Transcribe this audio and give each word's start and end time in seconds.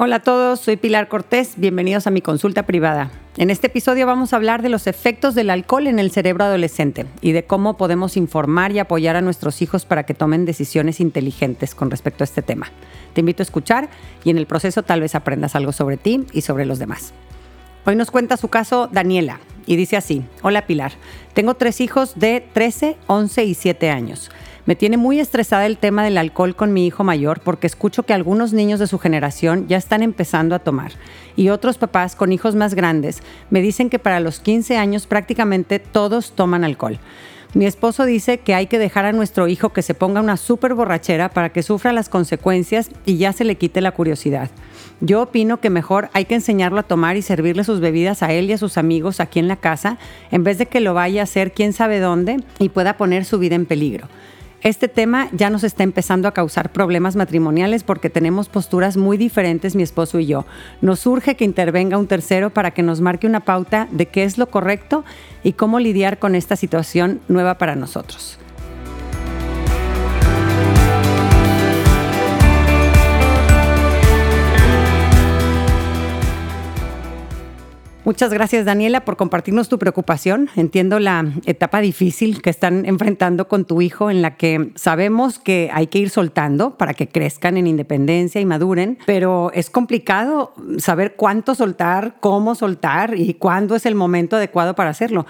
Hola 0.00 0.16
a 0.16 0.22
todos, 0.22 0.60
soy 0.60 0.76
Pilar 0.76 1.08
Cortés, 1.08 1.54
bienvenidos 1.56 2.06
a 2.06 2.12
mi 2.12 2.20
consulta 2.20 2.62
privada. 2.62 3.10
En 3.36 3.50
este 3.50 3.66
episodio 3.66 4.06
vamos 4.06 4.32
a 4.32 4.36
hablar 4.36 4.62
de 4.62 4.68
los 4.68 4.86
efectos 4.86 5.34
del 5.34 5.50
alcohol 5.50 5.88
en 5.88 5.98
el 5.98 6.12
cerebro 6.12 6.44
adolescente 6.44 7.06
y 7.20 7.32
de 7.32 7.46
cómo 7.46 7.76
podemos 7.76 8.16
informar 8.16 8.70
y 8.70 8.78
apoyar 8.78 9.16
a 9.16 9.22
nuestros 9.22 9.60
hijos 9.60 9.86
para 9.86 10.04
que 10.04 10.14
tomen 10.14 10.44
decisiones 10.44 11.00
inteligentes 11.00 11.74
con 11.74 11.90
respecto 11.90 12.22
a 12.22 12.26
este 12.26 12.42
tema. 12.42 12.70
Te 13.12 13.22
invito 13.22 13.42
a 13.42 13.46
escuchar 13.46 13.88
y 14.22 14.30
en 14.30 14.38
el 14.38 14.46
proceso 14.46 14.84
tal 14.84 15.00
vez 15.00 15.16
aprendas 15.16 15.56
algo 15.56 15.72
sobre 15.72 15.96
ti 15.96 16.24
y 16.32 16.42
sobre 16.42 16.64
los 16.64 16.78
demás. 16.78 17.12
Hoy 17.84 17.96
nos 17.96 18.12
cuenta 18.12 18.36
su 18.36 18.46
caso 18.46 18.88
Daniela 18.92 19.40
y 19.66 19.74
dice 19.74 19.96
así, 19.96 20.22
hola 20.42 20.64
Pilar, 20.68 20.92
tengo 21.34 21.54
tres 21.54 21.80
hijos 21.80 22.12
de 22.14 22.46
13, 22.52 22.98
11 23.08 23.44
y 23.44 23.54
7 23.54 23.90
años. 23.90 24.30
Me 24.68 24.76
tiene 24.76 24.98
muy 24.98 25.18
estresada 25.18 25.64
el 25.64 25.78
tema 25.78 26.04
del 26.04 26.18
alcohol 26.18 26.54
con 26.54 26.74
mi 26.74 26.86
hijo 26.86 27.02
mayor 27.02 27.40
porque 27.40 27.66
escucho 27.66 28.02
que 28.02 28.12
algunos 28.12 28.52
niños 28.52 28.78
de 28.78 28.86
su 28.86 28.98
generación 28.98 29.66
ya 29.66 29.78
están 29.78 30.02
empezando 30.02 30.54
a 30.54 30.58
tomar 30.58 30.92
y 31.36 31.48
otros 31.48 31.78
papás 31.78 32.14
con 32.14 32.32
hijos 32.32 32.54
más 32.54 32.74
grandes 32.74 33.22
me 33.48 33.62
dicen 33.62 33.88
que 33.88 33.98
para 33.98 34.20
los 34.20 34.40
15 34.40 34.76
años 34.76 35.06
prácticamente 35.06 35.78
todos 35.78 36.32
toman 36.32 36.64
alcohol. 36.64 36.98
Mi 37.54 37.64
esposo 37.64 38.04
dice 38.04 38.40
que 38.40 38.54
hay 38.54 38.66
que 38.66 38.78
dejar 38.78 39.06
a 39.06 39.12
nuestro 39.12 39.48
hijo 39.48 39.70
que 39.70 39.80
se 39.80 39.94
ponga 39.94 40.20
una 40.20 40.36
súper 40.36 40.74
borrachera 40.74 41.30
para 41.30 41.48
que 41.48 41.62
sufra 41.62 41.94
las 41.94 42.10
consecuencias 42.10 42.90
y 43.06 43.16
ya 43.16 43.32
se 43.32 43.44
le 43.44 43.56
quite 43.56 43.80
la 43.80 43.92
curiosidad. 43.92 44.50
Yo 45.00 45.22
opino 45.22 45.60
que 45.60 45.70
mejor 45.70 46.10
hay 46.12 46.26
que 46.26 46.34
enseñarlo 46.34 46.78
a 46.78 46.82
tomar 46.82 47.16
y 47.16 47.22
servirle 47.22 47.64
sus 47.64 47.80
bebidas 47.80 48.22
a 48.22 48.34
él 48.34 48.50
y 48.50 48.52
a 48.52 48.58
sus 48.58 48.76
amigos 48.76 49.20
aquí 49.20 49.38
en 49.38 49.48
la 49.48 49.56
casa, 49.56 49.96
en 50.30 50.44
vez 50.44 50.58
de 50.58 50.66
que 50.66 50.80
lo 50.80 50.92
vaya 50.92 51.22
a 51.22 51.24
hacer 51.24 51.52
quién 51.52 51.72
sabe 51.72 52.00
dónde 52.00 52.36
y 52.58 52.68
pueda 52.68 52.98
poner 52.98 53.24
su 53.24 53.38
vida 53.38 53.54
en 53.54 53.64
peligro. 53.64 54.08
Este 54.62 54.88
tema 54.88 55.28
ya 55.32 55.50
nos 55.50 55.62
está 55.62 55.84
empezando 55.84 56.26
a 56.26 56.34
causar 56.34 56.72
problemas 56.72 57.14
matrimoniales 57.14 57.84
porque 57.84 58.10
tenemos 58.10 58.48
posturas 58.48 58.96
muy 58.96 59.16
diferentes 59.16 59.76
mi 59.76 59.84
esposo 59.84 60.18
y 60.18 60.26
yo. 60.26 60.46
Nos 60.80 61.06
urge 61.06 61.36
que 61.36 61.44
intervenga 61.44 61.96
un 61.96 62.08
tercero 62.08 62.50
para 62.50 62.72
que 62.72 62.82
nos 62.82 63.00
marque 63.00 63.28
una 63.28 63.40
pauta 63.40 63.86
de 63.92 64.06
qué 64.06 64.24
es 64.24 64.36
lo 64.36 64.48
correcto 64.50 65.04
y 65.44 65.52
cómo 65.52 65.78
lidiar 65.78 66.18
con 66.18 66.34
esta 66.34 66.56
situación 66.56 67.20
nueva 67.28 67.56
para 67.56 67.76
nosotros. 67.76 68.40
Muchas 78.08 78.32
gracias 78.32 78.64
Daniela 78.64 79.04
por 79.04 79.18
compartirnos 79.18 79.68
tu 79.68 79.78
preocupación. 79.78 80.48
Entiendo 80.56 80.98
la 80.98 81.30
etapa 81.44 81.80
difícil 81.80 82.40
que 82.40 82.48
están 82.48 82.86
enfrentando 82.86 83.48
con 83.48 83.66
tu 83.66 83.82
hijo 83.82 84.10
en 84.10 84.22
la 84.22 84.38
que 84.38 84.72
sabemos 84.76 85.38
que 85.38 85.68
hay 85.74 85.88
que 85.88 85.98
ir 85.98 86.08
soltando 86.08 86.78
para 86.78 86.94
que 86.94 87.06
crezcan 87.06 87.58
en 87.58 87.66
independencia 87.66 88.40
y 88.40 88.46
maduren, 88.46 88.96
pero 89.04 89.50
es 89.52 89.68
complicado 89.68 90.54
saber 90.78 91.16
cuánto 91.16 91.54
soltar, 91.54 92.16
cómo 92.20 92.54
soltar 92.54 93.14
y 93.14 93.34
cuándo 93.34 93.76
es 93.76 93.84
el 93.84 93.94
momento 93.94 94.36
adecuado 94.36 94.74
para 94.74 94.88
hacerlo. 94.88 95.26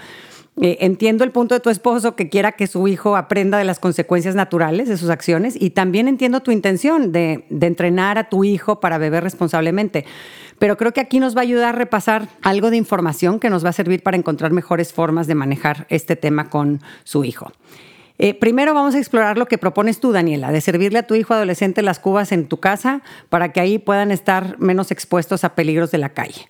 Eh, 0.61 0.77
entiendo 0.81 1.23
el 1.23 1.31
punto 1.31 1.55
de 1.55 1.61
tu 1.61 1.69
esposo 1.69 2.15
que 2.15 2.27
quiera 2.27 2.53
que 2.53 2.67
su 2.67 2.87
hijo 2.89 3.15
aprenda 3.15 3.57
de 3.57 3.63
las 3.63 3.79
consecuencias 3.79 4.35
naturales 4.35 4.89
de 4.89 4.97
sus 4.97 5.09
acciones 5.09 5.55
y 5.57 5.69
también 5.69 6.09
entiendo 6.09 6.41
tu 6.41 6.51
intención 6.51 7.13
de, 7.13 7.45
de 7.49 7.67
entrenar 7.67 8.17
a 8.17 8.29
tu 8.29 8.43
hijo 8.43 8.81
para 8.81 8.97
beber 8.97 9.23
responsablemente. 9.23 10.05
Pero 10.59 10.77
creo 10.77 10.93
que 10.93 11.01
aquí 11.01 11.19
nos 11.19 11.35
va 11.35 11.39
a 11.39 11.43
ayudar 11.43 11.69
a 11.69 11.77
repasar 11.77 12.27
algo 12.41 12.69
de 12.69 12.77
información 12.77 13.39
que 13.39 13.49
nos 13.49 13.65
va 13.65 13.69
a 13.69 13.73
servir 13.73 14.03
para 14.03 14.17
encontrar 14.17 14.51
mejores 14.51 14.93
formas 14.93 15.25
de 15.27 15.35
manejar 15.35 15.87
este 15.89 16.15
tema 16.15 16.49
con 16.49 16.81
su 17.03 17.23
hijo. 17.23 17.51
Eh, 18.21 18.33
primero 18.33 18.73
vamos 18.73 18.95
a 18.95 18.99
explorar 18.99 19.37
lo 19.37 19.45
que 19.45 19.57
propones 19.57 20.01
tú, 20.01 20.11
Daniela, 20.11 20.51
de 20.51 20.59
servirle 20.59 20.99
a 20.99 21.07
tu 21.07 21.15
hijo 21.15 21.33
adolescente 21.33 21.81
las 21.81 21.99
cubas 21.99 22.33
en 22.33 22.49
tu 22.49 22.59
casa 22.59 23.01
para 23.29 23.53
que 23.53 23.61
ahí 23.61 23.79
puedan 23.79 24.11
estar 24.11 24.59
menos 24.59 24.91
expuestos 24.91 25.45
a 25.45 25.55
peligros 25.55 25.91
de 25.91 25.99
la 25.99 26.09
calle. 26.09 26.49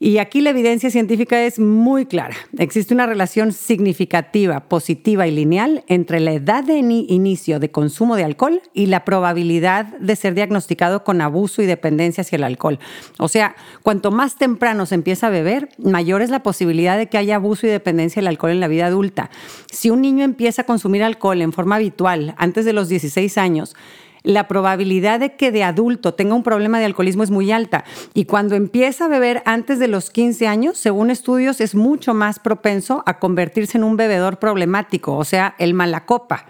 Y 0.00 0.18
aquí 0.18 0.40
la 0.40 0.50
evidencia 0.50 0.90
científica 0.90 1.42
es 1.42 1.58
muy 1.58 2.06
clara. 2.06 2.36
Existe 2.56 2.94
una 2.94 3.06
relación 3.06 3.52
significativa, 3.52 4.60
positiva 4.60 5.26
y 5.26 5.32
lineal 5.32 5.82
entre 5.88 6.20
la 6.20 6.32
edad 6.32 6.62
de 6.62 6.78
inicio 6.78 7.58
de 7.58 7.72
consumo 7.72 8.14
de 8.14 8.22
alcohol 8.22 8.62
y 8.72 8.86
la 8.86 9.04
probabilidad 9.04 9.86
de 9.98 10.14
ser 10.14 10.34
diagnosticado 10.34 11.02
con 11.02 11.20
abuso 11.20 11.62
y 11.62 11.66
dependencia 11.66 12.22
hacia 12.22 12.36
el 12.36 12.44
alcohol. 12.44 12.78
O 13.18 13.26
sea, 13.26 13.56
cuanto 13.82 14.12
más 14.12 14.36
temprano 14.36 14.86
se 14.86 14.94
empieza 14.94 15.26
a 15.26 15.30
beber, 15.30 15.68
mayor 15.78 16.22
es 16.22 16.30
la 16.30 16.44
posibilidad 16.44 16.96
de 16.96 17.08
que 17.08 17.18
haya 17.18 17.34
abuso 17.34 17.66
y 17.66 17.70
dependencia 17.70 18.20
del 18.20 18.28
alcohol 18.28 18.52
en 18.52 18.60
la 18.60 18.68
vida 18.68 18.86
adulta. 18.86 19.30
Si 19.72 19.90
un 19.90 20.00
niño 20.00 20.24
empieza 20.24 20.62
a 20.62 20.66
consumir 20.66 21.02
alcohol 21.02 21.42
en 21.42 21.52
forma 21.52 21.74
habitual 21.76 22.34
antes 22.38 22.64
de 22.64 22.72
los 22.72 22.88
16 22.88 23.36
años, 23.36 23.74
la 24.22 24.48
probabilidad 24.48 25.20
de 25.20 25.36
que 25.36 25.52
de 25.52 25.64
adulto 25.64 26.14
tenga 26.14 26.34
un 26.34 26.42
problema 26.42 26.78
de 26.78 26.84
alcoholismo 26.84 27.22
es 27.22 27.30
muy 27.30 27.52
alta. 27.52 27.84
Y 28.14 28.24
cuando 28.24 28.54
empieza 28.54 29.06
a 29.06 29.08
beber 29.08 29.42
antes 29.44 29.78
de 29.78 29.88
los 29.88 30.10
15 30.10 30.46
años, 30.46 30.78
según 30.78 31.10
estudios, 31.10 31.60
es 31.60 31.74
mucho 31.74 32.14
más 32.14 32.38
propenso 32.38 33.02
a 33.06 33.18
convertirse 33.18 33.78
en 33.78 33.84
un 33.84 33.96
bebedor 33.96 34.38
problemático, 34.38 35.16
o 35.16 35.24
sea, 35.24 35.54
el 35.58 35.74
malacopa 35.74 36.46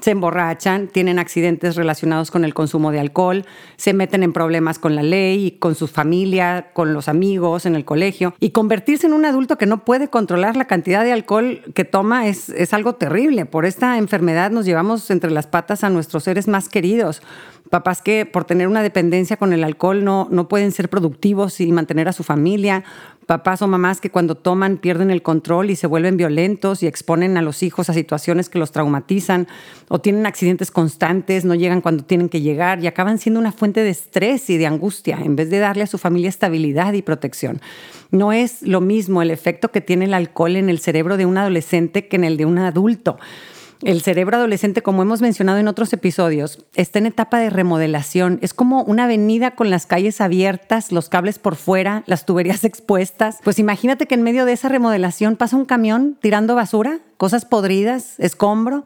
se 0.00 0.12
emborrachan, 0.12 0.88
tienen 0.88 1.18
accidentes 1.18 1.76
relacionados 1.76 2.30
con 2.30 2.44
el 2.44 2.54
consumo 2.54 2.90
de 2.90 3.00
alcohol, 3.00 3.44
se 3.76 3.92
meten 3.92 4.22
en 4.22 4.32
problemas 4.32 4.78
con 4.78 4.94
la 4.94 5.02
ley, 5.02 5.52
con 5.58 5.74
su 5.74 5.86
familia, 5.86 6.70
con 6.72 6.94
los 6.94 7.08
amigos, 7.08 7.66
en 7.66 7.74
el 7.74 7.84
colegio. 7.84 8.34
Y 8.40 8.50
convertirse 8.50 9.06
en 9.06 9.12
un 9.12 9.24
adulto 9.24 9.58
que 9.58 9.66
no 9.66 9.84
puede 9.84 10.08
controlar 10.08 10.56
la 10.56 10.66
cantidad 10.66 11.04
de 11.04 11.12
alcohol 11.12 11.62
que 11.74 11.84
toma 11.84 12.28
es, 12.28 12.48
es 12.50 12.72
algo 12.72 12.94
terrible. 12.94 13.46
Por 13.46 13.66
esta 13.66 13.98
enfermedad 13.98 14.50
nos 14.50 14.64
llevamos 14.64 15.10
entre 15.10 15.30
las 15.30 15.46
patas 15.46 15.84
a 15.84 15.90
nuestros 15.90 16.24
seres 16.24 16.48
más 16.48 16.68
queridos 16.68 17.09
papás 17.70 18.02
que 18.02 18.26
por 18.26 18.44
tener 18.44 18.68
una 18.68 18.82
dependencia 18.82 19.36
con 19.36 19.52
el 19.52 19.64
alcohol 19.64 20.04
no, 20.04 20.28
no 20.30 20.48
pueden 20.48 20.72
ser 20.72 20.88
productivos 20.88 21.60
y 21.60 21.70
mantener 21.72 22.08
a 22.08 22.12
su 22.12 22.24
familia, 22.24 22.84
papás 23.26 23.62
o 23.62 23.68
mamás 23.68 24.00
que 24.00 24.10
cuando 24.10 24.34
toman 24.34 24.76
pierden 24.76 25.12
el 25.12 25.22
control 25.22 25.70
y 25.70 25.76
se 25.76 25.86
vuelven 25.86 26.16
violentos 26.16 26.82
y 26.82 26.88
exponen 26.88 27.36
a 27.36 27.42
los 27.42 27.62
hijos 27.62 27.88
a 27.88 27.94
situaciones 27.94 28.48
que 28.48 28.58
los 28.58 28.72
traumatizan 28.72 29.46
o 29.88 30.00
tienen 30.00 30.26
accidentes 30.26 30.72
constantes, 30.72 31.44
no 31.44 31.54
llegan 31.54 31.80
cuando 31.80 32.02
tienen 32.02 32.28
que 32.28 32.40
llegar 32.40 32.82
y 32.82 32.88
acaban 32.88 33.18
siendo 33.18 33.38
una 33.38 33.52
fuente 33.52 33.84
de 33.84 33.90
estrés 33.90 34.50
y 34.50 34.58
de 34.58 34.66
angustia 34.66 35.20
en 35.22 35.36
vez 35.36 35.48
de 35.48 35.60
darle 35.60 35.84
a 35.84 35.86
su 35.86 35.96
familia 35.96 36.28
estabilidad 36.28 36.92
y 36.94 37.02
protección. 37.02 37.60
No 38.10 38.32
es 38.32 38.62
lo 38.62 38.80
mismo 38.80 39.22
el 39.22 39.30
efecto 39.30 39.70
que 39.70 39.80
tiene 39.80 40.06
el 40.06 40.14
alcohol 40.14 40.56
en 40.56 40.68
el 40.68 40.80
cerebro 40.80 41.16
de 41.16 41.26
un 41.26 41.38
adolescente 41.38 42.08
que 42.08 42.16
en 42.16 42.24
el 42.24 42.36
de 42.36 42.46
un 42.46 42.58
adulto. 42.58 43.16
El 43.82 44.02
cerebro 44.02 44.36
adolescente, 44.36 44.82
como 44.82 45.00
hemos 45.00 45.22
mencionado 45.22 45.58
en 45.58 45.66
otros 45.66 45.92
episodios, 45.94 46.66
está 46.74 46.98
en 46.98 47.06
etapa 47.06 47.38
de 47.38 47.48
remodelación. 47.48 48.38
Es 48.42 48.52
como 48.52 48.82
una 48.82 49.04
avenida 49.04 49.52
con 49.52 49.70
las 49.70 49.86
calles 49.86 50.20
abiertas, 50.20 50.92
los 50.92 51.08
cables 51.08 51.38
por 51.38 51.56
fuera, 51.56 52.04
las 52.06 52.26
tuberías 52.26 52.64
expuestas. 52.64 53.38
Pues 53.42 53.58
imagínate 53.58 54.06
que 54.06 54.14
en 54.14 54.22
medio 54.22 54.44
de 54.44 54.52
esa 54.52 54.68
remodelación 54.68 55.36
pasa 55.36 55.56
un 55.56 55.64
camión 55.64 56.18
tirando 56.20 56.54
basura, 56.54 57.00
cosas 57.16 57.46
podridas, 57.46 58.20
escombro. 58.20 58.84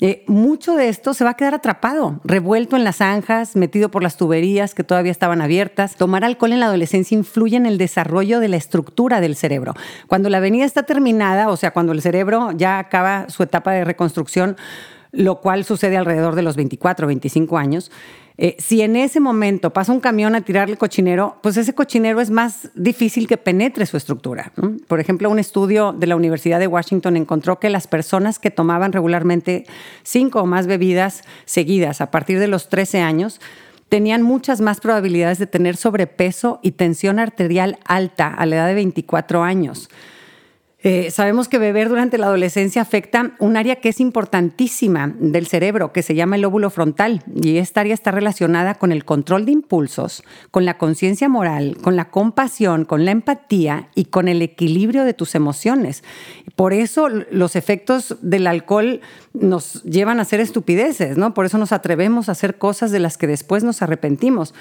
Eh, 0.00 0.24
mucho 0.26 0.74
de 0.74 0.88
esto 0.88 1.14
se 1.14 1.22
va 1.22 1.30
a 1.30 1.34
quedar 1.34 1.54
atrapado, 1.54 2.20
revuelto 2.24 2.74
en 2.74 2.82
las 2.82 2.96
zanjas, 2.96 3.54
metido 3.54 3.92
por 3.92 4.02
las 4.02 4.16
tuberías 4.16 4.74
que 4.74 4.82
todavía 4.82 5.12
estaban 5.12 5.40
abiertas. 5.40 5.94
Tomar 5.94 6.24
alcohol 6.24 6.52
en 6.52 6.60
la 6.60 6.66
adolescencia 6.66 7.16
influye 7.16 7.56
en 7.56 7.64
el 7.64 7.78
desarrollo 7.78 8.40
de 8.40 8.48
la 8.48 8.56
estructura 8.56 9.20
del 9.20 9.36
cerebro. 9.36 9.74
Cuando 10.08 10.30
la 10.30 10.38
avenida 10.38 10.64
está 10.64 10.82
terminada, 10.82 11.48
o 11.48 11.56
sea, 11.56 11.70
cuando 11.70 11.92
el 11.92 12.02
cerebro 12.02 12.50
ya 12.56 12.80
acaba 12.80 13.28
su 13.28 13.44
etapa 13.44 13.70
de 13.70 13.84
reconstrucción, 13.84 14.56
lo 15.14 15.40
cual 15.40 15.64
sucede 15.64 15.96
alrededor 15.96 16.34
de 16.34 16.42
los 16.42 16.56
24 16.56 17.06
o 17.06 17.08
25 17.08 17.58
años, 17.58 17.90
eh, 18.36 18.56
si 18.58 18.82
en 18.82 18.96
ese 18.96 19.20
momento 19.20 19.72
pasa 19.72 19.92
un 19.92 20.00
camión 20.00 20.34
a 20.34 20.40
tirarle 20.40 20.76
cochinero, 20.76 21.36
pues 21.40 21.56
ese 21.56 21.72
cochinero 21.72 22.20
es 22.20 22.30
más 22.30 22.68
difícil 22.74 23.28
que 23.28 23.36
penetre 23.36 23.86
su 23.86 23.96
estructura. 23.96 24.52
Por 24.88 24.98
ejemplo, 24.98 25.30
un 25.30 25.38
estudio 25.38 25.92
de 25.92 26.08
la 26.08 26.16
Universidad 26.16 26.58
de 26.58 26.66
Washington 26.66 27.16
encontró 27.16 27.60
que 27.60 27.70
las 27.70 27.86
personas 27.86 28.40
que 28.40 28.50
tomaban 28.50 28.92
regularmente 28.92 29.66
cinco 30.02 30.40
o 30.40 30.46
más 30.46 30.66
bebidas 30.66 31.22
seguidas 31.44 32.00
a 32.00 32.10
partir 32.10 32.40
de 32.40 32.48
los 32.48 32.68
13 32.68 33.00
años 33.00 33.40
tenían 33.88 34.22
muchas 34.22 34.60
más 34.60 34.80
probabilidades 34.80 35.38
de 35.38 35.46
tener 35.46 35.76
sobrepeso 35.76 36.58
y 36.60 36.72
tensión 36.72 37.20
arterial 37.20 37.78
alta 37.84 38.26
a 38.26 38.46
la 38.46 38.56
edad 38.56 38.66
de 38.66 38.74
24 38.74 39.44
años. 39.44 39.88
Eh, 40.86 41.10
sabemos 41.10 41.48
que 41.48 41.58
beber 41.58 41.88
durante 41.88 42.18
la 42.18 42.26
adolescencia 42.26 42.82
afecta 42.82 43.32
un 43.38 43.56
área 43.56 43.76
que 43.76 43.88
es 43.88 44.00
importantísima 44.00 45.14
del 45.18 45.46
cerebro, 45.46 45.94
que 45.94 46.02
se 46.02 46.14
llama 46.14 46.36
el 46.36 46.42
lóbulo 46.42 46.68
frontal, 46.68 47.22
y 47.34 47.56
esta 47.56 47.80
área 47.80 47.94
está 47.94 48.10
relacionada 48.10 48.74
con 48.74 48.92
el 48.92 49.06
control 49.06 49.46
de 49.46 49.52
impulsos, 49.52 50.22
con 50.50 50.66
la 50.66 50.76
conciencia 50.76 51.26
moral, 51.26 51.78
con 51.80 51.96
la 51.96 52.10
compasión, 52.10 52.84
con 52.84 53.06
la 53.06 53.12
empatía 53.12 53.88
y 53.94 54.04
con 54.04 54.28
el 54.28 54.42
equilibrio 54.42 55.04
de 55.04 55.14
tus 55.14 55.34
emociones. 55.34 56.04
Por 56.54 56.74
eso 56.74 57.08
los 57.08 57.56
efectos 57.56 58.18
del 58.20 58.46
alcohol 58.46 59.00
nos 59.32 59.82
llevan 59.84 60.18
a 60.18 60.22
hacer 60.22 60.40
estupideces, 60.40 61.16
¿no? 61.16 61.32
Por 61.32 61.46
eso 61.46 61.56
nos 61.56 61.72
atrevemos 61.72 62.28
a 62.28 62.32
hacer 62.32 62.58
cosas 62.58 62.90
de 62.90 63.00
las 63.00 63.16
que 63.16 63.26
después 63.26 63.64
nos 63.64 63.80
arrepentimos. 63.80 64.52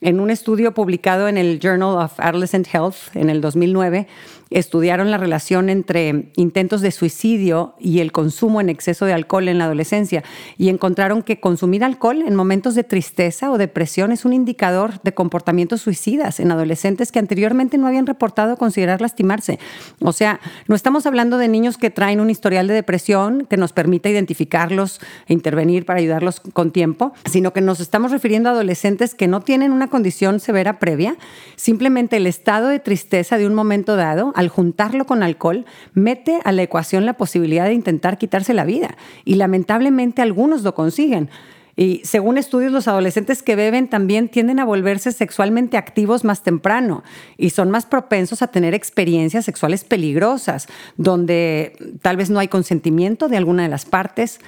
En 0.00 0.20
un 0.20 0.30
estudio 0.30 0.74
publicado 0.74 1.26
en 1.26 1.36
el 1.36 1.58
Journal 1.58 1.98
of 1.98 2.20
Adolescent 2.20 2.68
Health 2.72 3.16
en 3.16 3.30
el 3.30 3.40
2009, 3.40 4.06
estudiaron 4.50 5.10
la 5.10 5.18
relación 5.18 5.68
entre 5.68 6.30
intentos 6.36 6.80
de 6.80 6.90
suicidio 6.90 7.74
y 7.78 7.98
el 7.98 8.12
consumo 8.12 8.60
en 8.60 8.68
exceso 8.68 9.04
de 9.04 9.12
alcohol 9.12 9.48
en 9.48 9.58
la 9.58 9.64
adolescencia 9.64 10.22
y 10.56 10.68
encontraron 10.68 11.22
que 11.22 11.40
consumir 11.40 11.84
alcohol 11.84 12.22
en 12.26 12.34
momentos 12.34 12.74
de 12.74 12.84
tristeza 12.84 13.50
o 13.50 13.58
depresión 13.58 14.12
es 14.12 14.24
un 14.24 14.32
indicador 14.32 15.02
de 15.02 15.12
comportamientos 15.12 15.82
suicidas 15.82 16.40
en 16.40 16.50
adolescentes 16.50 17.12
que 17.12 17.18
anteriormente 17.18 17.76
no 17.76 17.86
habían 17.86 18.06
reportado 18.06 18.56
considerar 18.56 19.00
lastimarse. 19.00 19.58
O 20.00 20.12
sea, 20.12 20.40
no 20.66 20.74
estamos 20.74 21.06
hablando 21.06 21.38
de 21.38 21.48
niños 21.48 21.76
que 21.76 21.90
traen 21.90 22.20
un 22.20 22.30
historial 22.30 22.68
de 22.68 22.74
depresión 22.74 23.46
que 23.50 23.56
nos 23.56 23.72
permita 23.72 24.08
identificarlos 24.08 25.00
e 25.26 25.34
intervenir 25.34 25.84
para 25.84 25.98
ayudarlos 25.98 26.40
con 26.40 26.70
tiempo, 26.70 27.12
sino 27.26 27.52
que 27.52 27.60
nos 27.60 27.80
estamos 27.80 28.12
refiriendo 28.12 28.48
a 28.48 28.52
adolescentes 28.52 29.14
que 29.14 29.28
no 29.28 29.40
tienen 29.40 29.72
una 29.72 29.87
condición 29.88 30.40
severa 30.40 30.78
previa, 30.78 31.16
simplemente 31.56 32.16
el 32.16 32.26
estado 32.26 32.68
de 32.68 32.78
tristeza 32.78 33.38
de 33.38 33.46
un 33.46 33.54
momento 33.54 33.96
dado 33.96 34.32
al 34.36 34.48
juntarlo 34.48 35.06
con 35.06 35.22
alcohol, 35.22 35.64
mete 35.94 36.40
a 36.44 36.52
la 36.52 36.62
ecuación 36.62 37.06
la 37.06 37.16
posibilidad 37.16 37.66
de 37.66 37.74
intentar 37.74 38.18
quitarse 38.18 38.54
la 38.54 38.64
vida. 38.64 38.96
Y 39.24 39.34
lamentablemente 39.34 40.22
algunos 40.22 40.62
lo 40.62 40.74
consiguen. 40.74 41.30
Y 41.78 42.00
según 42.02 42.38
estudios, 42.38 42.72
los 42.72 42.88
adolescentes 42.88 43.40
que 43.40 43.54
beben 43.54 43.86
también 43.86 44.28
tienden 44.28 44.58
a 44.58 44.64
volverse 44.64 45.12
sexualmente 45.12 45.76
activos 45.76 46.24
más 46.24 46.42
temprano 46.42 47.04
y 47.36 47.50
son 47.50 47.70
más 47.70 47.86
propensos 47.86 48.42
a 48.42 48.48
tener 48.48 48.74
experiencias 48.74 49.44
sexuales 49.44 49.84
peligrosas, 49.84 50.66
donde 50.96 51.76
tal 52.02 52.16
vez 52.16 52.30
no 52.30 52.40
hay 52.40 52.48
consentimiento 52.48 53.28
de 53.28 53.36
alguna 53.36 53.62
de 53.62 53.68
las 53.68 53.84
partes. 53.84 54.40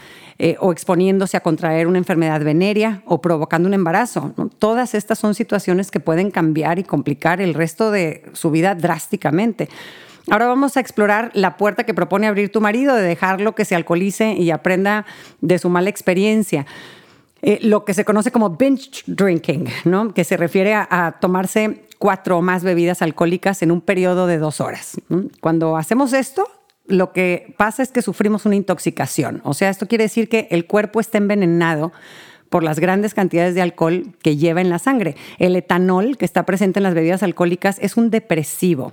Eh, 0.42 0.56
o 0.58 0.72
exponiéndose 0.72 1.36
a 1.36 1.40
contraer 1.40 1.86
una 1.86 1.98
enfermedad 1.98 2.42
venérea 2.42 3.02
o 3.04 3.20
provocando 3.20 3.68
un 3.68 3.74
embarazo. 3.74 4.32
Todas 4.58 4.94
estas 4.94 5.18
son 5.18 5.34
situaciones 5.34 5.90
que 5.90 6.00
pueden 6.00 6.30
cambiar 6.30 6.78
y 6.78 6.82
complicar 6.82 7.42
el 7.42 7.52
resto 7.52 7.90
de 7.90 8.24
su 8.32 8.50
vida 8.50 8.74
drásticamente. 8.74 9.68
Ahora 10.30 10.46
vamos 10.46 10.78
a 10.78 10.80
explorar 10.80 11.30
la 11.34 11.58
puerta 11.58 11.84
que 11.84 11.92
propone 11.92 12.26
abrir 12.26 12.50
tu 12.50 12.62
marido 12.62 12.94
de 12.94 13.02
dejarlo 13.02 13.54
que 13.54 13.66
se 13.66 13.74
alcoholice 13.74 14.32
y 14.32 14.50
aprenda 14.50 15.04
de 15.42 15.58
su 15.58 15.68
mala 15.68 15.90
experiencia. 15.90 16.64
Eh, 17.42 17.58
lo 17.62 17.84
que 17.84 17.94
se 17.94 18.04
conoce 18.04 18.30
como 18.30 18.50
binge 18.50 19.02
drinking, 19.06 19.68
que 20.14 20.24
se 20.24 20.36
refiere 20.36 20.74
a, 20.74 21.16
tomarse 21.20 21.86
cuatro 21.98 22.38
o 22.38 22.42
más 22.42 22.62
bebidas 22.62 23.02
alcohólicas 23.02 23.62
en 23.62 23.70
un 23.70 23.80
periodo 23.80 24.26
de 24.26 24.38
dos 24.38 24.60
horas. 24.60 25.00
Cuando 25.40 25.76
hacemos 25.76 26.12
esto, 26.12 26.46
lo 26.86 27.12
que 27.12 27.54
pasa 27.56 27.82
es 27.82 27.92
que 27.92 28.02
sufrimos 28.02 28.46
una 28.46 28.56
intoxicación. 28.56 29.40
O 29.44 29.54
sea, 29.54 29.70
esto 29.70 29.86
quiere 29.86 30.04
decir 30.04 30.28
que 30.28 30.48
el 30.50 30.66
cuerpo 30.66 31.00
está 31.00 31.18
envenenado 31.18 31.92
por 32.48 32.64
las 32.64 32.80
grandes 32.80 33.14
cantidades 33.14 33.54
de 33.54 33.62
alcohol 33.62 34.12
que 34.22 34.36
lleva 34.36 34.60
en 34.60 34.70
la 34.70 34.78
sangre. 34.78 35.14
El 35.38 35.54
etanol 35.56 36.16
que 36.18 36.24
está 36.24 36.44
presente 36.44 36.80
en 36.80 36.82
las 36.82 36.94
bebidas 36.94 37.22
alcohólicas 37.22 37.78
es 37.80 37.96
un 37.96 38.10
depresivo 38.10 38.92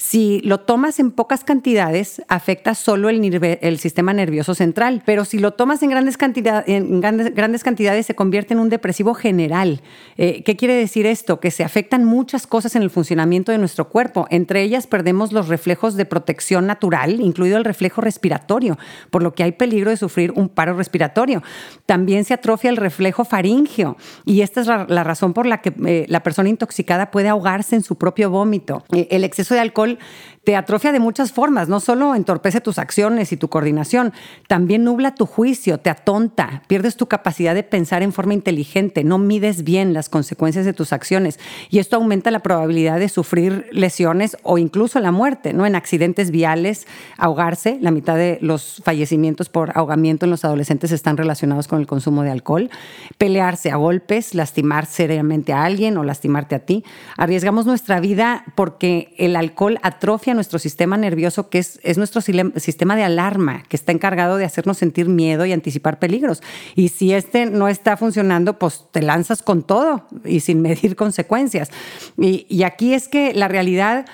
si 0.00 0.40
lo 0.42 0.60
tomas 0.60 1.00
en 1.00 1.10
pocas 1.10 1.42
cantidades, 1.42 2.22
afecta 2.28 2.76
solo 2.76 3.08
el, 3.08 3.78
sistema 3.80 4.12
nervioso 4.12 4.54
central, 4.54 5.02
pero 5.04 5.24
si 5.24 5.40
lo 5.40 5.54
tomas 5.54 5.82
en 5.82 5.90
grandes, 5.90 6.16
cantidades, 6.16 8.06
se 8.06 8.14
convierte 8.14 8.54
en 8.54 8.60
un 8.60 8.68
depresivo 8.68 9.14
general. 9.14 9.80
Eh, 10.16 10.44
¿Qué 10.44 10.56
quiere 10.56 10.74
decir 10.74 11.04
esto? 11.04 11.40
Que 11.40 11.50
se 11.50 11.64
afectan 11.64 12.04
muchas 12.04 12.46
cosas 12.46 12.76
en 12.76 12.82
el 12.82 12.90
funcionamiento 12.90 13.50
de 13.50 13.58
nuestro 13.58 13.88
cuerpo. 13.88 14.28
Entre 14.30 14.62
ellas 14.62 14.86
perdemos 14.86 15.32
los 15.32 15.48
reflejos 15.48 15.96
de 15.96 16.04
protección 16.04 16.68
natural, 16.68 17.20
incluido 17.20 17.58
el 17.58 17.64
reflejo 17.64 18.00
respiratorio, 18.00 18.78
por 19.10 19.24
lo 19.24 19.34
que 19.34 19.42
hay 19.42 19.52
peligro 19.52 19.90
de 19.90 19.96
sufrir 19.96 20.30
un 20.36 20.48
paro 20.48 20.74
respiratorio. 20.74 21.42
También 21.86 22.24
se 22.24 22.34
atrofia 22.34 22.70
el 22.70 22.76
reflejo 22.76 23.24
faríngeo 23.24 23.96
y 24.24 24.42
esta 24.42 24.60
es 24.60 24.68
la, 24.68 25.02
razón 25.02 25.32
por 25.32 25.46
la 25.46 25.60
que 25.60 25.74
eh, 25.86 26.06
la 26.08 26.22
persona 26.22 26.48
intoxicada 26.48 27.10
puede 27.10 27.28
ahogarse 27.28 27.74
en 27.74 27.82
su 27.82 27.96
propio 27.96 28.30
vómito. 28.30 28.84
Eh, 28.92 29.08
el 29.10 29.24
exceso 29.24 29.54
de 29.54 29.60
alcohol 29.60 29.87
alcohol 29.88 30.37
te 30.48 30.56
atrofia 30.56 30.92
de 30.92 30.98
muchas 30.98 31.30
formas, 31.30 31.68
no 31.68 31.78
solo 31.78 32.14
entorpece 32.14 32.62
tus 32.62 32.78
acciones 32.78 33.32
y 33.32 33.36
tu 33.36 33.48
coordinación, 33.48 34.14
también 34.46 34.82
nubla 34.82 35.14
tu 35.14 35.26
juicio, 35.26 35.76
te 35.76 35.90
atonta, 35.90 36.62
pierdes 36.68 36.96
tu 36.96 37.06
capacidad 37.06 37.54
de 37.54 37.62
pensar 37.62 38.02
en 38.02 38.14
forma 38.14 38.32
inteligente, 38.32 39.04
no 39.04 39.18
mides 39.18 39.62
bien 39.62 39.92
las 39.92 40.08
consecuencias 40.08 40.64
de 40.64 40.72
tus 40.72 40.94
acciones 40.94 41.38
y 41.68 41.80
esto 41.80 41.96
aumenta 41.96 42.30
la 42.30 42.38
probabilidad 42.38 42.98
de 42.98 43.10
sufrir 43.10 43.66
lesiones 43.72 44.38
o 44.42 44.56
incluso 44.56 44.98
la 45.00 45.12
muerte, 45.12 45.52
¿no? 45.52 45.66
En 45.66 45.74
accidentes 45.74 46.30
viales, 46.30 46.86
ahogarse, 47.18 47.76
la 47.82 47.90
mitad 47.90 48.16
de 48.16 48.38
los 48.40 48.80
fallecimientos 48.82 49.50
por 49.50 49.76
ahogamiento 49.76 50.24
en 50.24 50.30
los 50.30 50.46
adolescentes 50.46 50.92
están 50.92 51.18
relacionados 51.18 51.68
con 51.68 51.78
el 51.78 51.86
consumo 51.86 52.22
de 52.22 52.30
alcohol, 52.30 52.70
pelearse 53.18 53.70
a 53.70 53.76
golpes, 53.76 54.34
lastimar 54.34 54.86
seriamente 54.86 55.52
a 55.52 55.64
alguien 55.64 55.98
o 55.98 56.04
lastimarte 56.04 56.54
a 56.54 56.60
ti. 56.60 56.84
Arriesgamos 57.18 57.66
nuestra 57.66 58.00
vida 58.00 58.44
porque 58.54 59.12
el 59.18 59.36
alcohol 59.36 59.78
atrofia 59.82 60.37
nuestro 60.38 60.60
sistema 60.60 60.96
nervioso, 60.96 61.50
que 61.50 61.58
es, 61.58 61.80
es 61.82 61.98
nuestro 61.98 62.20
sistema 62.20 62.94
de 62.94 63.02
alarma, 63.02 63.64
que 63.68 63.76
está 63.76 63.90
encargado 63.90 64.36
de 64.36 64.44
hacernos 64.44 64.78
sentir 64.78 65.08
miedo 65.08 65.44
y 65.44 65.52
anticipar 65.52 65.98
peligros. 65.98 66.42
Y 66.76 66.90
si 66.90 67.12
este 67.12 67.46
no 67.46 67.66
está 67.66 67.96
funcionando, 67.96 68.58
pues 68.58 68.84
te 68.92 69.02
lanzas 69.02 69.42
con 69.42 69.64
todo 69.64 70.06
y 70.24 70.40
sin 70.40 70.62
medir 70.62 70.94
consecuencias. 71.04 71.70
Y, 72.16 72.46
y 72.48 72.62
aquí 72.62 72.94
es 72.94 73.08
que 73.08 73.34
la 73.34 73.48
realidad 73.48 74.06